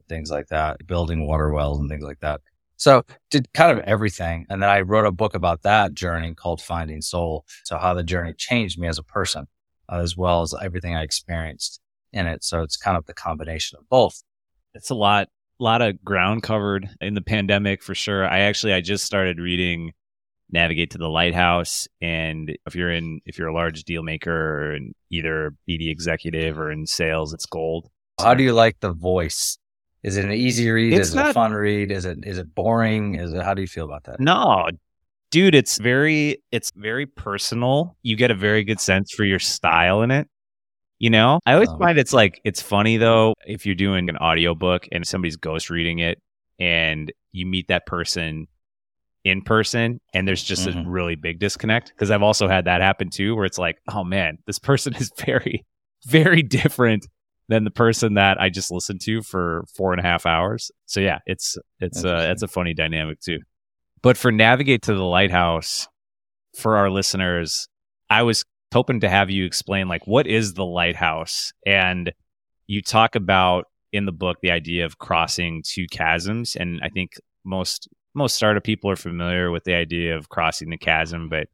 things 0.09 0.31
like 0.31 0.47
that, 0.49 0.87
building 0.87 1.27
water 1.27 1.51
wells 1.53 1.81
and 1.81 1.89
things 1.89 2.05
like 2.05 2.21
that. 2.21 2.41
So 2.79 3.05
did 3.31 3.53
kind 3.53 3.77
of 3.77 3.85
everything. 3.85 4.47
And 4.49 4.63
then 4.63 4.71
I 4.71 4.81
wrote 4.81 5.05
a 5.05 5.13
book 5.13 5.35
about 5.35 5.63
that 5.63 5.95
journey 5.95 6.33
called 6.35 6.63
Finding 6.63 7.03
Soul. 7.03 7.45
So 7.65 7.77
how 7.77 7.93
the 7.93 8.05
journey 8.05 8.33
changed 8.33 8.79
me 8.79 8.89
as 8.89 8.99
a 8.99 9.03
person, 9.03 9.47
uh, 9.93 9.99
as 9.99 10.17
well 10.17 10.43
as 10.43 10.55
everything 10.63 10.95
I 10.97 11.03
experienced 11.03 11.81
in 12.13 12.27
it. 12.27 12.45
So 12.45 12.63
it's 12.63 12.77
kind 12.77 12.97
of 12.97 13.05
the 13.07 13.15
combination 13.15 13.79
of 13.79 13.89
both. 13.89 14.23
It's 14.75 14.91
a 14.91 14.95
lot, 14.95 15.29
a 15.61 15.65
lot 15.65 15.83
of 15.83 16.03
ground 16.05 16.45
covered 16.45 16.89
in 17.01 17.15
the 17.15 17.21
pandemic 17.21 17.83
for 17.83 17.95
sure. 17.95 18.27
I 18.27 18.41
actually, 18.41 18.73
I 18.73 18.81
just 18.81 19.05
started 19.05 19.41
reading 19.41 19.93
navigate 20.51 20.91
to 20.93 20.99
the 20.99 21.09
lighthouse. 21.09 21.89
And 22.01 22.57
if 22.67 22.75
you're 22.75 22.93
in, 22.93 23.21
if 23.27 23.39
you're 23.39 23.49
a 23.49 23.55
large 23.55 23.85
deal 23.85 24.03
maker 24.03 24.73
in 24.73 24.95
either 25.11 25.55
BD 25.69 25.91
executive 25.91 26.59
or 26.59 26.71
in 26.71 26.87
sales, 26.87 27.35
it's 27.35 27.47
gold. 27.47 27.91
How 28.21 28.35
do 28.35 28.43
you 28.43 28.53
like 28.53 28.81
the 28.81 28.93
voice? 28.93 29.59
Is 30.03 30.17
it 30.17 30.25
an 30.25 30.33
easy 30.33 30.71
read? 30.71 30.93
It's 30.93 31.09
is 31.09 31.15
not, 31.15 31.27
it 31.27 31.31
a 31.31 31.35
fun 31.35 31.53
read? 31.53 31.91
Is 31.91 32.05
it 32.05 32.19
is 32.23 32.39
it 32.39 32.55
boring? 32.55 33.17
Is 33.17 33.33
it 33.33 33.43
how 33.43 33.55
do 33.55 33.61
you 33.61 33.69
feel 33.69 33.85
about 33.85 34.05
that? 34.05 34.21
No, 34.21 34.69
dude, 35.31 35.55
it's 35.55 35.79
very 35.79 36.43
it's 36.53 36.71
very 36.75 37.07
personal. 37.07 37.97
You 38.03 38.17
get 38.17 38.31
a 38.31 38.35
very 38.35 38.65
good 38.65 38.81
sense 38.81 39.13
for 39.13 39.25
your 39.25 39.39
style 39.39 40.03
in 40.03 40.11
it. 40.11 40.29
You 40.99 41.11
know, 41.11 41.41
I 41.47 41.55
always 41.55 41.69
um, 41.69 41.79
find 41.79 41.99
it's 41.99 42.13
like 42.13 42.41
it's 42.45 42.63
funny 42.63 42.97
though 42.97 43.35
if 43.47 43.67
you're 43.67 43.75
doing 43.75 44.09
an 44.09 44.17
audiobook 44.17 44.89
and 44.91 45.07
somebody's 45.07 45.37
ghost 45.37 45.71
reading 45.71 46.01
it 46.01 46.21
and 46.59 47.13
you 47.33 47.47
meet 47.47 47.69
that 47.69 47.87
person 47.87 48.49
in 49.25 49.43
person 49.43 50.01
and 50.15 50.27
there's 50.27 50.43
just 50.43 50.67
mm-hmm. 50.67 50.87
a 50.87 50.91
really 50.91 51.15
big 51.15 51.39
disconnect 51.39 51.93
because 51.95 52.11
I've 52.11 52.23
also 52.23 52.49
had 52.49 52.65
that 52.65 52.81
happen 52.81 53.11
too 53.11 53.37
where 53.37 53.45
it's 53.45 53.59
like, 53.59 53.79
oh 53.93 54.03
man, 54.03 54.39
this 54.47 54.59
person 54.59 54.95
is 54.97 55.13
very 55.19 55.65
very 56.05 56.43
different 56.43 57.07
than 57.49 57.65
the 57.65 57.71
person 57.71 58.15
that 58.15 58.41
I 58.41 58.51
just 58.51 58.71
listened 58.71 59.01
to 59.03 59.23
for 59.23 59.65
four 59.75 59.93
and 59.93 60.01
a 60.01 60.05
half 60.05 60.27
hours. 60.27 60.71
So 60.87 61.01
yeah, 61.01 61.19
it's 61.27 61.57
it's 61.81 62.05
uh, 62.05 62.29
it's 62.31 62.43
a 62.43 62.49
funny 62.49 62.75
dynamic 62.75 63.21
too. 63.21 63.41
But 64.03 64.17
for 64.17 64.31
navigate 64.31 64.83
to 64.83 64.95
the 64.95 65.05
lighthouse, 65.05 65.89
for 66.57 66.77
our 66.77 66.91
listeners, 66.91 67.69
I 68.11 68.23
was 68.23 68.45
hoping 68.73 69.01
to 69.01 69.09
have 69.09 69.31
you 69.31 69.45
explain 69.45 69.89
like 69.89 70.07
what 70.07 70.27
is 70.27 70.55
the 70.55 70.65
lighthouse, 70.65 71.53
and 71.67 72.13
you 72.67 72.83
talk 72.83 73.15
about 73.15 73.65
in 73.93 74.05
the 74.05 74.13
book 74.13 74.37
the 74.43 74.51
idea 74.51 74.85
of 74.85 74.99
crossing 74.99 75.63
two 75.67 75.87
chasms, 75.87 76.55
and 76.55 76.81
I 76.83 76.91
think 76.91 77.13
most 77.45 77.89
most 78.15 78.37
startup 78.37 78.65
people 78.65 78.91
are 78.91 78.97
familiar 78.97 79.51
with 79.51 79.65
the 79.65 79.75
idea 79.75 80.17
of 80.17 80.29
crossing 80.29 80.71
the 80.71 80.79
chasm, 80.79 81.29
but 81.29 81.47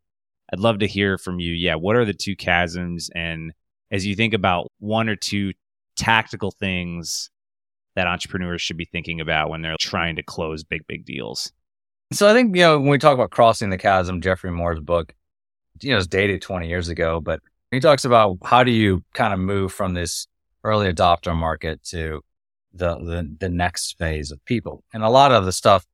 I'd 0.52 0.60
love 0.60 0.80
to 0.80 0.86
hear 0.86 1.18
from 1.18 1.38
you. 1.38 1.52
Yeah, 1.52 1.76
what 1.76 1.94
are 1.94 2.04
the 2.04 2.14
two 2.14 2.34
chasms, 2.34 3.10
and 3.14 3.52
as 3.92 4.04
you 4.04 4.16
think 4.16 4.34
about 4.34 4.72
one 4.80 5.08
or 5.08 5.14
two 5.14 5.52
tactical 5.96 6.50
things 6.50 7.30
that 7.96 8.06
entrepreneurs 8.06 8.60
should 8.60 8.76
be 8.76 8.84
thinking 8.84 9.20
about 9.20 9.50
when 9.50 9.62
they're 9.62 9.76
trying 9.78 10.16
to 10.16 10.22
close 10.22 10.64
big, 10.64 10.86
big 10.86 11.04
deals? 11.04 11.52
So 12.12 12.28
I 12.28 12.32
think, 12.32 12.54
you 12.54 12.62
know, 12.62 12.78
when 12.78 12.90
we 12.90 12.98
talk 12.98 13.14
about 13.14 13.30
crossing 13.30 13.70
the 13.70 13.78
chasm, 13.78 14.20
Geoffrey 14.20 14.50
Moore's 14.50 14.80
book, 14.80 15.14
you 15.80 15.90
know, 15.90 15.96
is 15.96 16.06
dated 16.06 16.42
20 16.42 16.68
years 16.68 16.88
ago, 16.88 17.20
but 17.20 17.40
he 17.70 17.80
talks 17.80 18.04
about 18.04 18.38
how 18.44 18.62
do 18.62 18.70
you 18.70 19.02
kind 19.14 19.32
of 19.32 19.40
move 19.40 19.72
from 19.72 19.94
this 19.94 20.26
early 20.62 20.92
adopter 20.92 21.34
market 21.34 21.82
to 21.84 22.22
the, 22.72 22.96
the, 22.96 23.36
the 23.40 23.48
next 23.48 23.98
phase 23.98 24.30
of 24.30 24.44
people. 24.44 24.84
And 24.92 25.02
a 25.02 25.08
lot 25.08 25.32
of 25.32 25.44
the 25.44 25.52
stuff 25.52 25.84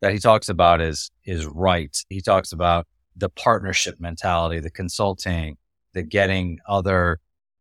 that 0.00 0.12
he 0.12 0.18
talks 0.18 0.48
about 0.48 0.80
is, 0.80 1.10
is 1.24 1.46
right. 1.46 1.96
He 2.08 2.20
talks 2.20 2.52
about 2.52 2.86
the 3.16 3.28
partnership 3.28 3.96
mentality, 3.98 4.60
the 4.60 4.70
consulting, 4.70 5.56
the 5.92 6.02
getting 6.02 6.58
other 6.68 7.18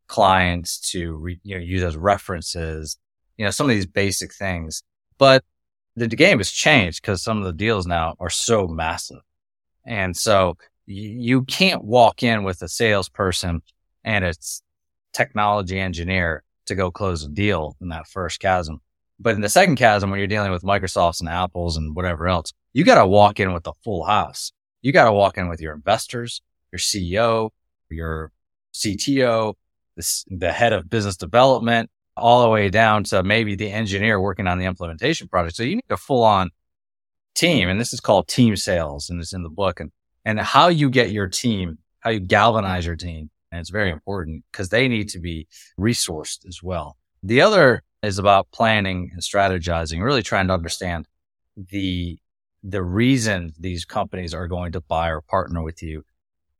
clients 0.07 0.79
to 0.91 1.15
re, 1.15 1.39
you 1.43 1.55
know, 1.55 1.63
use 1.63 1.83
as 1.83 1.97
references, 1.97 2.97
you 3.37 3.45
know, 3.45 3.51
some 3.51 3.69
of 3.69 3.75
these 3.75 3.85
basic 3.85 4.33
things. 4.33 4.83
But 5.17 5.43
the, 5.95 6.07
game 6.07 6.37
has 6.37 6.51
changed 6.51 7.01
because 7.01 7.21
some 7.21 7.39
of 7.39 7.43
the 7.43 7.53
deals 7.53 7.87
now 7.87 8.15
are 8.19 8.29
so 8.29 8.67
massive. 8.67 9.21
And 9.85 10.15
so 10.15 10.57
you 10.85 11.43
can't 11.43 11.83
walk 11.83 12.23
in 12.23 12.43
with 12.43 12.61
a 12.61 12.67
salesperson 12.67 13.61
and 14.03 14.23
a 14.23 14.33
technology 15.13 15.79
engineer 15.79 16.43
to 16.67 16.75
go 16.75 16.91
close 16.91 17.23
a 17.23 17.29
deal 17.29 17.75
in 17.81 17.89
that 17.89 18.07
first 18.07 18.39
chasm. 18.39 18.81
But 19.19 19.35
in 19.35 19.41
the 19.41 19.49
second 19.49 19.77
chasm, 19.77 20.11
when 20.11 20.19
you're 20.19 20.27
dealing 20.27 20.51
with 20.51 20.61
Microsofts 20.61 21.19
and 21.19 21.29
Apples 21.29 21.75
and 21.75 21.95
whatever 21.95 22.27
else, 22.27 22.53
you 22.73 22.83
got 22.83 23.01
to 23.01 23.07
walk 23.07 23.39
in 23.39 23.53
with 23.53 23.63
the 23.63 23.73
full 23.83 24.03
house. 24.03 24.51
You 24.81 24.91
got 24.91 25.05
to 25.05 25.11
walk 25.11 25.37
in 25.37 25.49
with 25.49 25.59
your 25.59 25.73
investors, 25.73 26.41
your 26.71 26.79
CEO, 26.79 27.49
your 27.89 28.31
CTO, 28.73 29.55
the, 30.29 30.51
head 30.51 30.73
of 30.73 30.89
business 30.89 31.17
development, 31.17 31.89
all 32.15 32.41
the 32.41 32.49
way 32.49 32.69
down 32.69 33.03
to 33.05 33.23
maybe 33.23 33.55
the 33.55 33.71
engineer 33.71 34.19
working 34.19 34.47
on 34.47 34.57
the 34.57 34.65
implementation 34.65 35.27
project. 35.27 35.55
So 35.55 35.63
you 35.63 35.75
need 35.75 35.85
a 35.89 35.97
full 35.97 36.23
on 36.23 36.49
team. 37.35 37.69
And 37.69 37.79
this 37.79 37.93
is 37.93 37.99
called 37.99 38.27
team 38.27 38.55
sales 38.55 39.09
and 39.09 39.19
it's 39.19 39.33
in 39.33 39.43
the 39.43 39.49
book 39.49 39.79
and, 39.79 39.91
and 40.25 40.39
how 40.39 40.67
you 40.67 40.89
get 40.89 41.11
your 41.11 41.27
team, 41.27 41.77
how 41.99 42.09
you 42.09 42.19
galvanize 42.19 42.85
your 42.85 42.95
team. 42.95 43.29
And 43.51 43.61
it's 43.61 43.69
very 43.69 43.91
important 43.91 44.43
because 44.51 44.69
they 44.69 44.87
need 44.87 45.09
to 45.09 45.19
be 45.19 45.47
resourced 45.79 46.45
as 46.47 46.61
well. 46.61 46.97
The 47.23 47.41
other 47.41 47.83
is 48.03 48.19
about 48.19 48.51
planning 48.51 49.11
and 49.13 49.21
strategizing, 49.21 50.03
really 50.03 50.23
trying 50.23 50.47
to 50.47 50.53
understand 50.53 51.07
the, 51.55 52.19
the 52.63 52.83
reason 52.83 53.53
these 53.59 53.85
companies 53.85 54.33
are 54.33 54.47
going 54.47 54.73
to 54.73 54.81
buy 54.81 55.09
or 55.09 55.21
partner 55.21 55.63
with 55.63 55.81
you 55.81 56.03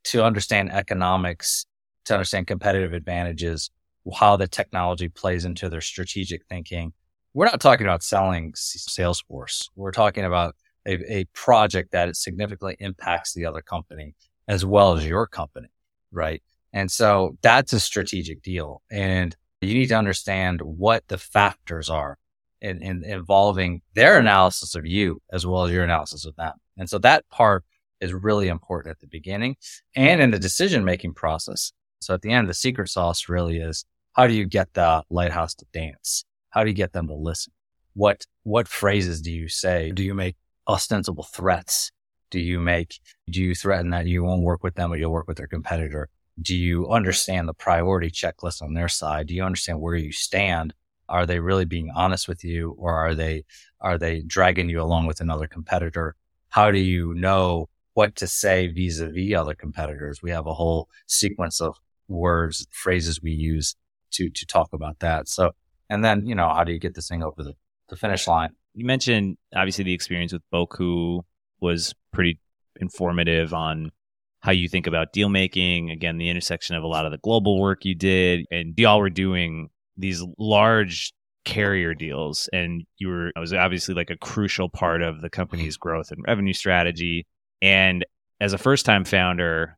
to 0.06 0.24
understand 0.24 0.72
economics 0.72 1.66
to 2.08 2.14
understand 2.14 2.48
competitive 2.48 2.94
advantages, 2.94 3.70
how 4.16 4.38
the 4.38 4.48
technology 4.48 5.10
plays 5.10 5.46
into 5.46 5.70
their 5.70 5.82
strategic 5.82 6.46
thinking. 6.48 6.94
We're 7.34 7.46
not 7.46 7.62
talking 7.62 7.86
about 7.86 8.04
selling 8.04 8.54
Salesforce. 8.54 9.70
We're 9.76 9.92
talking 9.92 10.24
about 10.24 10.56
a, 10.86 11.20
a 11.20 11.26
project 11.34 11.92
that 11.92 12.16
significantly 12.16 12.78
impacts 12.80 13.34
the 13.34 13.46
other 13.46 13.62
company 13.62 14.16
as 14.48 14.66
well 14.66 14.96
as 14.96 15.06
your 15.06 15.28
company, 15.28 15.68
right? 16.12 16.42
And 16.74 16.90
so 16.90 17.38
that's 17.42 17.74
a 17.74 17.80
strategic 17.80 18.42
deal. 18.42 18.82
And 18.90 19.36
you 19.62 19.74
need 19.74 19.88
to 19.88 19.96
understand 19.96 20.62
what 20.62 21.08
the 21.08 21.18
factors 21.18 21.90
are 21.90 22.18
in, 22.62 22.82
in 22.82 23.04
involving 23.04 23.82
their 23.94 24.18
analysis 24.20 24.76
of 24.76 24.86
you 24.86 25.22
as 25.32 25.46
well 25.46 25.64
as 25.64 25.72
your 25.72 25.84
analysis 25.84 26.26
of 26.26 26.36
them. 26.36 26.54
And 26.78 26.90
so 26.90 26.98
that 27.00 27.28
part 27.30 27.64
is 28.00 28.14
really 28.14 28.48
important 28.48 28.92
at 28.92 29.00
the 29.00 29.08
beginning 29.08 29.58
and 29.96 30.22
in 30.22 30.32
the 30.32 30.40
decision 30.40 30.86
making 30.86 31.14
process. 31.14 31.72
So 32.00 32.14
at 32.14 32.22
the 32.22 32.32
end, 32.32 32.48
the 32.48 32.54
secret 32.54 32.90
sauce 32.90 33.28
really 33.28 33.58
is 33.58 33.86
how 34.14 34.28
do 34.28 34.34
you 34.34 34.46
get 34.46 34.74
the 34.74 35.04
lighthouse 35.10 35.54
to 35.56 35.66
dance? 35.74 36.24
How 36.50 36.64
do 36.64 36.70
you 36.70 36.76
get 36.76 36.94
them 36.94 37.08
to 37.08 37.14
listen? 37.14 37.54
What, 37.94 38.26
what 38.44 38.68
phrases 38.68 39.22
do 39.22 39.32
you 39.32 39.48
say? 39.48 39.92
Do 39.92 40.04
you 40.04 40.14
make 40.14 40.36
ostensible 40.68 41.24
threats? 41.24 41.92
Do 42.30 42.40
you 42.40 42.60
make, 42.60 43.00
do 43.30 43.42
you 43.42 43.56
threaten 43.56 43.92
that 43.92 44.06
you 44.06 44.24
won't 44.24 44.44
work 44.44 44.64
with 44.64 44.76
them, 44.76 44.90
but 44.90 45.00
you'll 45.00 45.12
work 45.12 45.28
with 45.28 45.38
their 45.38 45.48
competitor? 45.48 46.10
Do 46.42 46.56
you 46.56 46.90
understand 46.90 47.48
the 47.48 47.54
priority 47.54 48.12
checklist 48.12 48.62
on 48.62 48.74
their 48.74 48.88
side? 48.88 49.28
Do 49.28 49.34
you 49.34 49.44
understand 49.44 49.82
where 49.82 49.96
you 49.96 50.12
stand? 50.12 50.74
Are 51.10 51.26
they 51.26 51.40
really 51.40 51.66
being 51.66 51.90
honest 51.96 52.28
with 52.28 52.44
you 52.44 52.76
or 52.78 52.94
are 52.94 53.16
they, 53.16 53.46
are 53.82 53.98
they 53.98 54.22
dragging 54.22 54.70
you 54.70 54.82
along 54.82 55.08
with 55.08 55.22
another 55.22 55.48
competitor? 55.48 56.16
How 56.50 56.70
do 56.70 56.80
you 56.80 57.14
know 57.14 57.70
what 57.94 58.16
to 58.18 58.28
say 58.28 58.68
vis-a-vis 58.68 59.36
other 59.36 59.56
competitors? 59.56 60.22
We 60.22 60.32
have 60.32 60.48
a 60.48 60.54
whole 60.54 60.90
sequence 61.08 61.62
of 61.62 61.78
words, 62.08 62.66
phrases 62.72 63.22
we 63.22 63.32
use 63.32 63.76
to 64.12 64.30
to 64.30 64.46
talk 64.46 64.70
about 64.74 65.00
that. 65.00 65.28
So, 65.28 65.52
and 65.90 66.04
then 66.04 66.26
you 66.26 66.36
know, 66.36 66.50
how 66.50 66.64
do 66.64 66.72
you 66.72 66.80
get 66.80 66.96
this 66.96 67.08
thing 67.08 67.24
over 67.24 67.44
the, 67.44 67.54
the 67.90 67.96
finish 67.96 68.28
line? 68.28 68.52
You 68.74 68.86
mentioned 68.86 69.38
obviously 69.56 69.84
the 69.84 69.94
experience 69.94 70.34
with 70.34 70.44
Boku 70.54 71.22
was 71.60 71.94
pretty 72.12 72.40
informative 72.80 73.54
on 73.54 73.92
how 74.40 74.52
you 74.52 74.70
think 74.70 74.88
about 74.88 75.14
deal 75.14 75.30
making. 75.30 75.90
Again, 75.90 76.18
the 76.18 76.30
intersection 76.30 76.76
of 76.76 76.84
a 76.84 76.88
lot 76.88 77.06
of 77.06 77.12
the 77.12 77.18
global 77.18 77.60
work 77.60 77.86
you 77.86 77.96
did, 77.96 78.46
and 78.52 78.74
y'all 78.78 79.00
were 79.00 79.10
doing 79.10 79.70
these 79.98 80.24
large 80.38 81.14
carrier 81.44 81.94
deals, 81.94 82.50
and 82.54 82.84
you 82.98 83.08
were 83.08 83.28
it 83.30 83.40
was 83.40 83.54
obviously 83.54 83.96
like 83.96 84.10
a 84.10 84.18
crucial 84.18 84.70
part 84.70 85.02
of 85.02 85.22
the 85.22 85.30
company's 85.30 85.76
mm-hmm. 85.76 85.90
growth 85.90 86.12
and 86.12 86.24
revenue 86.28 86.54
strategy. 86.54 87.26
And 87.62 88.06
as 88.40 88.54
a 88.54 88.58
first 88.58 88.86
time 88.86 89.04
founder, 89.04 89.77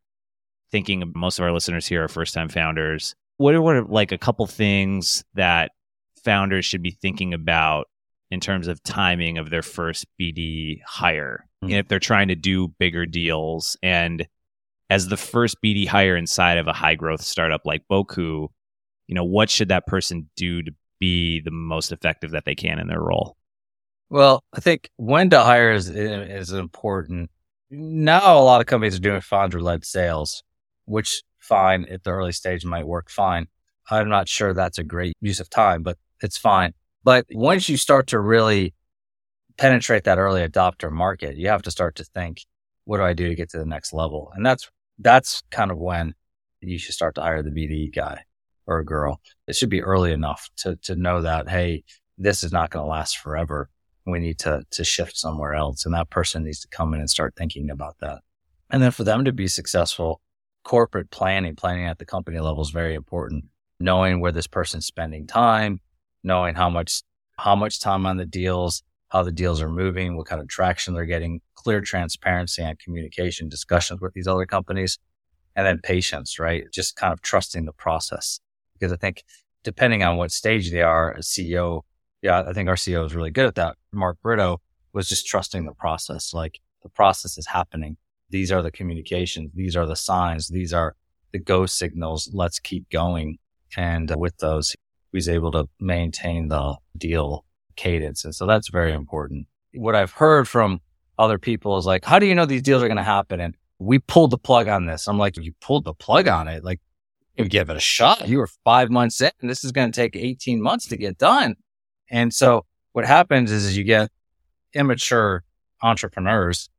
thinking 0.71 1.11
most 1.15 1.39
of 1.39 1.45
our 1.45 1.51
listeners 1.51 1.87
here 1.87 2.03
are 2.03 2.07
first 2.07 2.33
time 2.33 2.49
founders. 2.49 3.15
What 3.37 3.55
are, 3.55 3.61
what 3.61 3.75
are 3.75 3.83
like 3.83 4.11
a 4.11 4.17
couple 4.17 4.45
things 4.47 5.23
that 5.33 5.71
founders 6.23 6.65
should 6.65 6.83
be 6.83 6.91
thinking 6.91 7.33
about 7.33 7.87
in 8.31 8.39
terms 8.39 8.67
of 8.67 8.83
timing 8.83 9.37
of 9.37 9.49
their 9.49 9.61
first 9.61 10.05
BD 10.19 10.81
hire? 10.85 11.45
Mm-hmm. 11.63 11.73
if 11.73 11.87
they're 11.89 11.99
trying 11.99 12.29
to 12.29 12.35
do 12.35 12.69
bigger 12.79 13.05
deals 13.05 13.75
and 13.83 14.25
as 14.89 15.09
the 15.09 15.17
first 15.17 15.57
BD 15.61 15.85
hire 15.85 16.15
inside 16.15 16.57
of 16.57 16.67
a 16.67 16.73
high 16.73 16.95
growth 16.95 17.21
startup 17.21 17.65
like 17.65 17.83
Boku, 17.91 18.47
you 19.07 19.15
know, 19.15 19.25
what 19.25 19.49
should 19.49 19.67
that 19.67 19.85
person 19.85 20.29
do 20.37 20.63
to 20.63 20.71
be 20.99 21.41
the 21.41 21.51
most 21.51 21.91
effective 21.91 22.31
that 22.31 22.45
they 22.45 22.55
can 22.55 22.79
in 22.79 22.87
their 22.87 23.01
role? 23.01 23.35
Well, 24.09 24.43
I 24.53 24.61
think 24.61 24.89
when 24.95 25.29
to 25.31 25.43
hire 25.43 25.73
is, 25.73 25.89
is 25.89 26.53
important. 26.53 27.29
Now, 27.69 28.39
a 28.39 28.43
lot 28.43 28.61
of 28.61 28.67
companies 28.67 28.95
are 28.95 29.01
doing 29.01 29.21
founder 29.21 29.61
led 29.61 29.85
sales 29.85 30.43
which 30.89 31.23
fine 31.37 31.85
at 31.85 32.03
the 32.03 32.09
early 32.09 32.31
stage 32.31 32.65
might 32.65 32.87
work 32.87 33.09
fine. 33.09 33.47
I'm 33.89 34.09
not 34.09 34.27
sure 34.27 34.53
that's 34.53 34.79
a 34.79 34.83
great 34.83 35.15
use 35.21 35.39
of 35.39 35.49
time, 35.49 35.83
but 35.83 35.97
it's 36.21 36.37
fine. 36.37 36.73
But 37.03 37.25
once 37.31 37.69
you 37.69 37.77
start 37.77 38.07
to 38.07 38.19
really 38.19 38.73
penetrate 39.57 40.03
that 40.05 40.17
early 40.17 40.45
adopter 40.45 40.91
market, 40.91 41.37
you 41.37 41.47
have 41.47 41.61
to 41.63 41.71
start 41.71 41.95
to 41.95 42.03
think, 42.03 42.45
what 42.85 42.97
do 42.97 43.03
I 43.03 43.13
do 43.13 43.29
to 43.29 43.35
get 43.35 43.49
to 43.51 43.59
the 43.59 43.65
next 43.65 43.93
level? 43.93 44.31
And 44.35 44.45
that's, 44.45 44.69
that's 44.97 45.43
kind 45.51 45.71
of 45.71 45.77
when 45.77 46.15
you 46.59 46.79
should 46.79 46.95
start 46.95 47.15
to 47.15 47.21
hire 47.21 47.43
the 47.43 47.51
BDE 47.51 47.95
guy 47.95 48.23
or 48.65 48.79
a 48.79 48.85
girl. 48.85 49.21
It 49.47 49.55
should 49.55 49.69
be 49.69 49.83
early 49.83 50.11
enough 50.11 50.49
to, 50.57 50.75
to 50.83 50.95
know 50.95 51.21
that, 51.21 51.49
Hey, 51.49 51.83
this 52.17 52.43
is 52.43 52.51
not 52.51 52.71
going 52.71 52.83
to 52.83 52.89
last 52.89 53.19
forever. 53.19 53.69
We 54.05 54.19
need 54.19 54.39
to, 54.39 54.63
to 54.71 54.83
shift 54.83 55.17
somewhere 55.17 55.53
else. 55.53 55.85
And 55.85 55.93
that 55.93 56.09
person 56.09 56.43
needs 56.43 56.59
to 56.61 56.67
come 56.67 56.93
in 56.93 56.99
and 56.99 57.09
start 57.09 57.35
thinking 57.35 57.69
about 57.69 57.97
that. 58.01 58.21
And 58.71 58.81
then 58.81 58.91
for 58.91 59.03
them 59.03 59.23
to 59.25 59.31
be 59.31 59.47
successful, 59.47 60.21
corporate 60.69 61.09
planning, 61.09 61.55
planning 61.55 61.85
at 61.85 61.97
the 61.97 62.05
company 62.05 62.37
level 62.39 62.61
is 62.61 62.69
very 62.69 62.93
important. 62.93 63.43
Knowing 63.79 64.19
where 64.19 64.31
this 64.31 64.45
person's 64.45 64.85
spending 64.85 65.25
time, 65.25 65.81
knowing 66.23 66.53
how 66.53 66.69
much, 66.69 67.01
how 67.39 67.55
much 67.55 67.79
time 67.79 68.05
on 68.05 68.17
the 68.17 68.25
deals, 68.25 68.83
how 69.07 69.23
the 69.23 69.31
deals 69.31 69.63
are 69.63 69.69
moving, 69.69 70.15
what 70.15 70.27
kind 70.27 70.39
of 70.39 70.47
traction 70.47 70.93
they're 70.93 71.05
getting, 71.05 71.41
clear 71.55 71.81
transparency 71.81 72.61
and 72.61 72.77
communication 72.77 73.49
discussions 73.49 73.99
with 73.99 74.13
these 74.13 74.27
other 74.27 74.45
companies, 74.45 74.99
and 75.55 75.65
then 75.65 75.79
patience, 75.81 76.37
right? 76.37 76.65
Just 76.71 76.95
kind 76.95 77.13
of 77.13 77.19
trusting 77.23 77.65
the 77.65 77.73
process. 77.73 78.39
Because 78.73 78.93
I 78.93 78.97
think 78.97 79.23
depending 79.63 80.03
on 80.03 80.17
what 80.17 80.31
stage 80.31 80.69
they 80.69 80.83
are, 80.83 81.13
a 81.13 81.21
CEO, 81.21 81.81
yeah, 82.21 82.43
I 82.47 82.53
think 82.53 82.69
our 82.69 82.75
CEO 82.75 83.03
is 83.07 83.15
really 83.15 83.31
good 83.31 83.47
at 83.47 83.55
that. 83.55 83.75
Mark 83.91 84.19
Britto 84.23 84.59
was 84.93 85.09
just 85.09 85.25
trusting 85.25 85.65
the 85.65 85.73
process. 85.73 86.31
Like 86.31 86.59
the 86.83 86.89
process 86.89 87.39
is 87.39 87.47
happening 87.47 87.97
these 88.29 88.51
are 88.51 88.61
the 88.61 88.71
communications. 88.71 89.51
These 89.53 89.75
are 89.75 89.85
the 89.85 89.95
signs. 89.95 90.47
These 90.47 90.73
are 90.73 90.95
the 91.31 91.39
go 91.39 91.65
signals. 91.65 92.29
Let's 92.33 92.59
keep 92.59 92.89
going 92.89 93.37
And 93.77 94.11
uh, 94.11 94.17
with 94.17 94.37
those, 94.37 94.71
he 94.71 95.17
was 95.17 95.29
able 95.29 95.51
to 95.51 95.67
maintain 95.79 96.49
the 96.49 96.77
deal 96.97 97.45
cadence. 97.75 98.25
And 98.25 98.35
so 98.35 98.45
that's 98.45 98.69
very 98.69 98.93
important. 98.93 99.47
What 99.73 99.95
I've 99.95 100.11
heard 100.11 100.47
from 100.47 100.81
other 101.17 101.37
people 101.37 101.77
is 101.77 101.85
like, 101.85 102.05
how 102.05 102.19
do 102.19 102.25
you 102.25 102.35
know 102.35 102.45
these 102.45 102.61
deals 102.61 102.83
are 102.83 102.87
going 102.87 102.97
to 102.97 103.03
happen? 103.03 103.39
And 103.39 103.55
we 103.79 103.99
pulled 103.99 104.31
the 104.31 104.37
plug 104.37 104.67
on 104.67 104.85
this. 104.85 105.07
I'm 105.07 105.17
like, 105.17 105.37
you 105.37 105.53
pulled 105.61 105.85
the 105.85 105.93
plug 105.93 106.27
on 106.27 106.47
it. 106.47 106.63
Like, 106.63 106.79
you 107.37 107.45
give 107.45 107.69
it 107.69 107.77
a 107.77 107.79
shot. 107.79 108.27
You 108.27 108.39
were 108.39 108.49
five 108.65 108.89
months 108.89 109.21
in, 109.21 109.31
this 109.41 109.63
is 109.63 109.71
going 109.71 109.89
to 109.89 109.95
take 109.95 110.15
18 110.15 110.61
months 110.61 110.87
to 110.87 110.97
get 110.97 111.17
done. 111.17 111.55
And 112.11 112.33
so 112.33 112.65
what 112.91 113.05
happens 113.05 113.49
is, 113.49 113.65
is 113.65 113.77
you 113.77 113.85
get 113.85 114.11
immature 114.73 115.43
entrepreneurs 115.81 116.69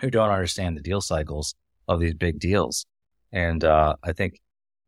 who 0.00 0.10
don't 0.10 0.30
understand 0.30 0.76
the 0.76 0.82
deal 0.82 1.00
cycles 1.00 1.54
of 1.88 2.00
these 2.00 2.14
big 2.14 2.38
deals. 2.38 2.86
And 3.32 3.62
uh, 3.64 3.96
I 4.02 4.12
think 4.12 4.40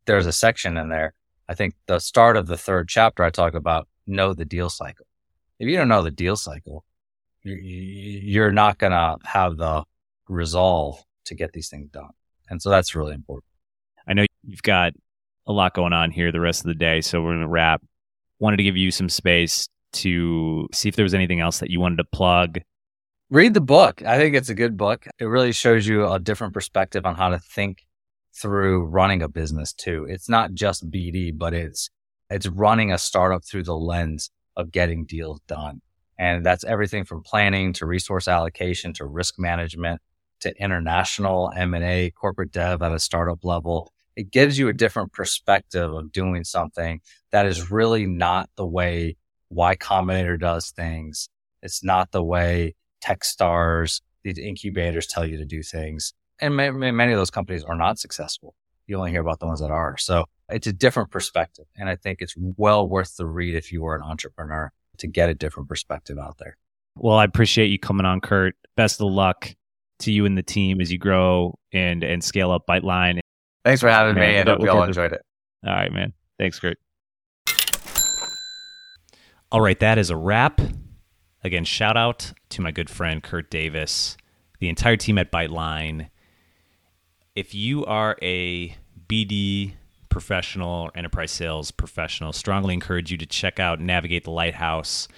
there's 0.07 0.27
a 0.27 0.33
section 0.33 0.77
in 0.77 0.89
there. 0.89 1.15
I 1.49 1.55
think 1.55 1.75
the 1.87 1.99
start 1.99 2.37
of 2.37 2.47
the 2.47 2.57
third 2.57 2.89
chapter, 2.89 3.23
I 3.23 3.31
talk 3.31 3.55
about 3.55 3.89
know 4.07 4.35
the 4.35 4.45
deal 4.45 4.71
cycle. 4.71 5.07
If 5.59 5.69
you 5.69 5.77
don't 5.77 5.89
know 5.89 6.03
the 6.03 6.11
deal 6.11 6.37
cycle, 6.37 6.85
you're 7.45 8.53
not 8.53 8.79
going 8.79 8.93
to 8.93 9.17
have 9.25 9.57
the 9.57 9.85
resolve 10.29 11.03
to 11.27 11.35
get 11.35 11.53
these 11.53 11.69
things 11.69 11.91
done. 11.91 12.11
And 12.49 12.61
so 12.61 12.71
that's 12.71 12.95
really 12.95 13.15
important. 13.15 13.45
I 14.07 14.15
know 14.15 14.25
you've 14.45 14.63
got 14.63 14.93
a 15.47 15.53
lot 15.53 15.75
going 15.75 15.93
on 15.93 16.11
here 16.11 16.33
the 16.33 16.41
rest 16.41 16.61
of 16.61 16.67
the 16.67 16.75
day, 16.75 17.01
so 17.01 17.21
we're 17.21 17.31
going 17.31 17.41
to 17.41 17.49
wrap. 17.49 17.83
Wanted 18.39 18.57
to 18.59 18.63
give 18.63 18.77
you 18.77 18.91
some 18.91 19.09
space 19.09 19.69
to 19.95 20.69
see 20.73 20.89
if 20.89 20.97
there 20.97 21.05
was 21.05 21.15
anything 21.15 21.41
else 21.41 21.59
that 21.59 21.71
you 21.71 21.81
wanted 21.81 21.97
to 21.97 22.05
plug. 22.05 22.59
Read 23.33 23.55
the 23.55 23.63
book. 23.63 24.03
I 24.03 24.19
think 24.19 24.35
it's 24.35 24.51
a 24.51 24.55
good 24.55 24.77
book. 24.77 25.07
It 25.19 25.25
really 25.25 25.53
shows 25.53 25.87
you 25.87 26.07
a 26.07 26.19
different 26.19 26.53
perspective 26.53 27.07
on 27.07 27.15
how 27.15 27.31
to 27.31 27.39
think 27.39 27.87
through 28.35 28.85
running 28.85 29.23
a 29.23 29.29
business 29.29 29.73
too. 29.73 30.05
It's 30.07 30.29
not 30.29 30.53
just 30.53 30.91
BD, 30.91 31.33
but 31.35 31.55
it's 31.55 31.89
it's 32.29 32.47
running 32.47 32.93
a 32.93 32.99
startup 32.99 33.43
through 33.43 33.63
the 33.63 33.75
lens 33.75 34.31
of 34.55 34.71
getting 34.71 35.07
deals 35.07 35.41
done. 35.49 35.81
And 36.19 36.45
that's 36.45 36.63
everything 36.65 37.07
from 37.07 37.23
planning 37.23 37.73
to 37.73 37.87
resource 37.87 38.29
allocation 38.29 38.93
to 38.93 39.07
risk 39.07 39.39
management 39.39 40.03
to 40.41 40.55
international 40.63 41.51
M&A, 41.57 42.11
corporate 42.11 42.53
dev 42.53 42.83
at 42.83 42.93
a 42.93 42.99
startup 42.99 43.47
level. 43.47 43.95
It 44.15 44.31
gives 44.31 44.59
you 44.59 44.69
a 44.69 44.75
different 44.75 45.15
perspective 45.15 45.91
of 45.91 46.13
doing 46.13 46.45
something 46.45 47.01
that 47.31 47.47
is 47.47 47.71
really 47.71 48.05
not 48.05 48.51
the 48.57 48.67
way 48.67 49.17
Y 49.49 49.75
Combinator 49.77 50.39
does 50.39 50.71
things. 50.71 51.31
It's 51.63 51.83
not 51.83 52.13
the 52.13 52.23
way 52.23 52.75
Techstars, 53.03 54.01
these 54.23 54.39
incubators 54.39 55.07
tell 55.07 55.27
you 55.27 55.37
to 55.39 55.45
do 55.45 55.63
things. 55.63 56.15
And 56.41 56.57
many 56.57 57.13
of 57.13 57.19
those 57.19 57.31
companies 57.31 57.65
are 57.65 57.77
not 57.77 57.99
successful. 57.99 58.55
You 58.87 58.97
only 58.97 59.11
hear 59.11 59.21
about 59.21 59.41
the 59.41 59.47
ones 59.47 59.61
that 59.61 59.71
are. 59.71 59.97
So 59.97 60.25
it's 60.49 60.67
a 60.67 60.73
different 60.73 61.11
perspective. 61.11 61.67
And 61.77 61.89
I 61.89 61.97
think 61.97 62.21
it's 62.21 62.35
well 62.37 62.89
worth 62.89 63.17
the 63.17 63.27
read 63.27 63.55
if 63.55 63.73
you 63.73 63.87
are 63.87 63.95
an 63.95 64.03
entrepreneur 64.03 64.73
to 64.99 65.07
get 65.07 65.29
a 65.29 65.35
different 65.35 65.69
perspective 65.69 66.19
out 66.19 66.39
there. 66.39 66.57
Well, 66.97 67.17
I 67.17 67.25
appreciate 67.25 67.69
you 67.69 67.79
coming 67.79 68.05
on, 68.05 68.21
Kurt. 68.21 68.55
Best 68.77 69.01
of 69.01 69.07
luck 69.07 69.55
to 70.01 70.13
you 70.13 70.27
and 70.27 70.37
the 70.37 70.43
team 70.43 70.81
as 70.81 70.91
you 70.91 70.99
grow 70.99 71.59
and 71.73 72.03
and 72.03 72.23
scale 72.23 72.51
up 72.51 72.67
Biteline. 72.67 73.21
Thanks 73.65 73.81
for 73.81 73.89
having 73.89 74.17
man, 74.17 74.33
me. 74.33 74.39
I 74.41 74.45
hope 74.53 74.59
we'll 74.59 74.75
you 74.75 74.81
all 74.81 74.85
enjoyed 74.85 75.13
it. 75.13 75.23
All 75.65 75.73
right, 75.73 75.93
man. 75.93 76.13
Thanks, 76.39 76.59
Kurt. 76.59 76.79
All 79.53 79.61
right, 79.61 79.79
that 79.79 79.99
is 79.99 80.11
a 80.11 80.17
wrap. 80.17 80.61
Again, 81.45 81.65
shout 81.65 81.97
out 81.97 82.33
to 82.51 82.63
my 82.63 82.71
good 82.71 82.89
friend 82.89 83.23
Kurt 83.23 83.51
Davis, 83.51 84.17
the 84.61 84.69
entire 84.69 84.97
team 84.97 85.19
at 85.19 85.33
Biteline. 85.33 86.09
If 87.35 87.55
you 87.55 87.85
are 87.85 88.17
a 88.23 88.77
BD 89.09 89.75
professional 90.09 90.69
or 90.69 90.93
enterprise 90.95 91.33
sales 91.33 91.71
professional, 91.71 92.33
strongly 92.33 92.75
encourage 92.75 93.11
you 93.11 93.19
to 93.19 93.27
check 93.27 93.59
out 93.59 93.81
Navigate 93.81 94.25
the 94.25 94.31
Lighthouse, 94.31 95.09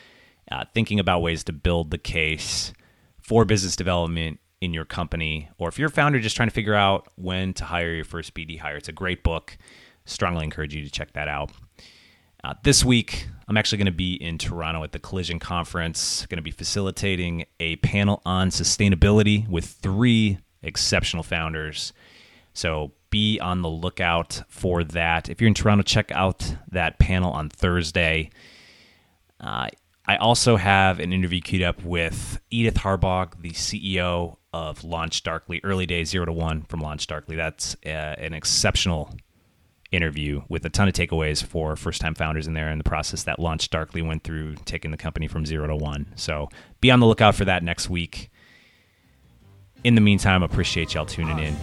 uh, 0.51 0.65
thinking 0.73 0.99
about 0.99 1.21
ways 1.21 1.45
to 1.45 1.53
build 1.53 1.91
the 1.91 1.99
case 1.99 2.73
for 3.21 3.45
business 3.45 3.77
development 3.77 4.41
in 4.63 4.73
your 4.73 4.85
company. 4.87 5.51
Or 5.59 5.69
if 5.69 5.79
you're 5.79 5.89
a 5.89 5.93
founder 5.93 6.21
just 6.21 6.37
trying 6.37 6.49
to 6.49 6.55
figure 6.55 6.75
out 6.75 7.09
when 7.17 7.53
to 7.55 7.65
hire 7.65 7.93
your 7.93 8.05
first 8.05 8.33
BD 8.35 8.61
hire, 8.61 8.77
it's 8.77 8.89
a 8.89 8.93
great 8.93 9.23
book. 9.23 9.59
Strongly 10.07 10.45
encourage 10.45 10.75
you 10.75 10.83
to 10.85 10.91
check 10.91 11.13
that 11.13 11.29
out. 11.29 11.51
Uh, 12.45 12.53
this 12.63 12.85
week, 12.85 13.27
I'm 13.49 13.57
actually 13.57 13.79
going 13.79 13.87
to 13.87 13.93
be 13.93 14.23
in 14.23 14.37
Toronto 14.37 14.85
at 14.85 14.93
the 14.93 14.99
Collision 14.99 15.39
Conference, 15.39 16.27
going 16.27 16.37
to 16.37 16.43
be 16.43 16.51
facilitating 16.51 17.47
a 17.59 17.77
panel 17.77 18.21
on 18.27 18.51
sustainability 18.51 19.49
with 19.49 19.65
three 19.65 20.37
exceptional 20.63 21.23
founders. 21.23 21.95
So 22.53 22.93
be 23.09 23.41
on 23.41 23.63
the 23.63 23.71
lookout 23.71 24.43
for 24.49 24.85
that. 24.85 25.31
If 25.31 25.41
you're 25.41 25.49
in 25.49 25.55
Toronto, 25.55 25.83
check 25.85 26.13
out 26.13 26.55
that 26.71 26.99
panel 26.99 27.33
on 27.33 27.49
Thursday. 27.49 28.29
Uh, 29.41 29.69
I 30.07 30.17
also 30.17 30.57
have 30.57 31.01
an 31.01 31.15
interview 31.15 31.41
queued 31.41 31.63
up 31.63 31.83
with 31.83 32.43
Edith 32.51 32.75
Harbaugh, 32.75 33.41
the 33.41 33.53
CEO 33.53 34.37
of 34.53 34.85
Launch 34.85 35.23
Darkly, 35.23 35.63
early 35.65 35.87
days 35.87 36.11
zero 36.11 36.27
to 36.27 36.33
one 36.33 36.65
from 36.65 36.81
Launch 36.81 37.07
Darkly. 37.07 37.37
That's 37.37 37.75
uh, 37.87 37.89
an 37.89 38.35
exceptional 38.35 39.15
interview 39.95 40.43
with 40.49 40.65
a 40.65 40.71
ton 40.71 40.89
of 40.89 40.95
takeaways 40.95 41.43
for 41.43 41.77
first 41.77 42.01
time 42.01 42.15
founders 42.15 42.47
in 42.47 42.55
there 42.55 42.69
and 42.69 42.81
the 42.81 42.85
process 42.85 43.23
that 43.25 43.39
Launch 43.39 43.71
Darkly 43.71 44.03
went 44.03 44.25
through 44.25 44.57
taking 44.65 44.91
the 44.91 44.97
company 44.97 45.29
from 45.29 45.47
zero 45.47 45.67
to 45.67 45.77
one. 45.77 46.13
So 46.17 46.49
be 46.81 46.91
on 46.91 47.01
the 47.01 47.07
lookout 47.07 47.35
for 47.35 47.45
that 47.45 47.63
next 47.63 47.89
week. 47.89 48.31
In 49.85 49.95
the 49.95 50.01
meantime, 50.01 50.43
appreciate 50.43 50.95
y'all 50.95 51.07
tuning 51.07 51.39
in. 51.39 51.55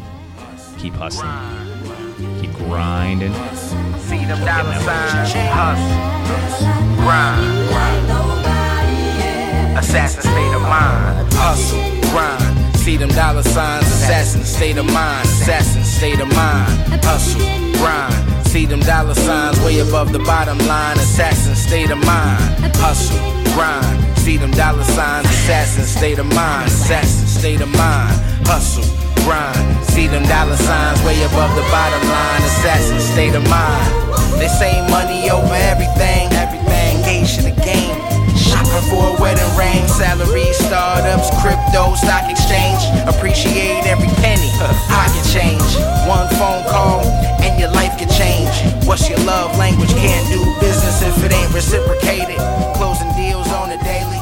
Keep 0.77 0.93
hustling. 0.93 1.31
Keep 2.41 2.53
grinding. 2.53 3.33
See 3.97 4.25
them 4.25 4.45
dollar 4.45 4.73
signs. 4.79 5.33
Hustle. 5.33 6.21
Grind. 6.97 7.71
Assassin 9.77 10.21
state 10.21 10.53
of 10.53 10.61
mind. 10.61 11.33
Hustle. 11.33 11.79
Grind. 12.11 12.60
See 12.83 12.97
them 12.97 13.09
dollar 13.09 13.43
signs. 13.43 13.85
Assassin 13.85 14.43
state 14.43 14.77
of 14.77 14.85
mind. 14.85 15.25
Assassin 15.27 15.83
state 15.83 16.19
of 16.19 16.27
mind. 16.29 17.03
Hustle. 17.05 17.41
Grind. 17.77 18.47
See 18.47 18.65
them 18.65 18.79
dollar 18.79 19.13
signs 19.13 19.59
way 19.61 19.79
above 19.79 20.11
the 20.11 20.19
bottom 20.19 20.57
line. 20.67 20.97
Assassin 20.97 21.55
state 21.55 21.91
of 21.91 21.99
mind. 21.99 22.41
Hustle. 22.77 23.19
Grind. 23.53 24.17
See 24.17 24.37
them 24.37 24.51
dollar 24.51 24.83
signs. 24.83 25.27
Assassin 25.27 25.83
state 25.85 26.17
of 26.17 26.25
mind. 26.33 26.67
Assassin 26.67 27.27
state 27.27 27.61
of 27.61 27.69
mind. 27.69 28.15
Hustle 28.47 28.83
grind. 29.25 29.85
See 29.85 30.07
them 30.07 30.23
dollar 30.23 30.55
signs 30.55 31.01
way 31.03 31.21
above 31.23 31.53
the 31.55 31.65
bottom 31.69 32.03
line. 32.09 32.41
Assassin 32.41 32.99
state 32.99 33.35
of 33.35 33.47
mind. 33.49 33.89
They 34.39 34.47
say 34.47 34.73
money 34.89 35.29
over 35.29 35.53
everything. 35.53 36.33
Everything. 36.33 36.60
For 38.89 39.15
a 39.17 39.21
wedding 39.21 39.51
ring, 39.57 39.87
salary, 39.87 40.51
startups, 40.53 41.29
crypto, 41.41 41.95
stock 41.95 42.29
exchange. 42.29 42.81
Appreciate 43.07 43.85
every 43.85 44.09
penny. 44.23 44.51
I 44.89 45.07
can 45.13 45.25
change. 45.27 45.67
One 46.07 46.27
phone 46.39 46.63
call 46.69 47.05
and 47.41 47.59
your 47.59 47.71
life 47.71 47.97
can 47.97 48.09
change. 48.09 48.51
What's 48.85 49.09
your 49.09 49.19
love 49.19 49.57
language? 49.57 49.89
Can't 49.89 50.27
do 50.29 50.39
business 50.59 51.01
if 51.01 51.23
it 51.23 51.33
ain't 51.33 51.53
reciprocated. 51.53 52.37
Closing 52.75 53.11
deals 53.13 53.47
on 53.49 53.71
a 53.71 53.77
daily. 53.83 54.20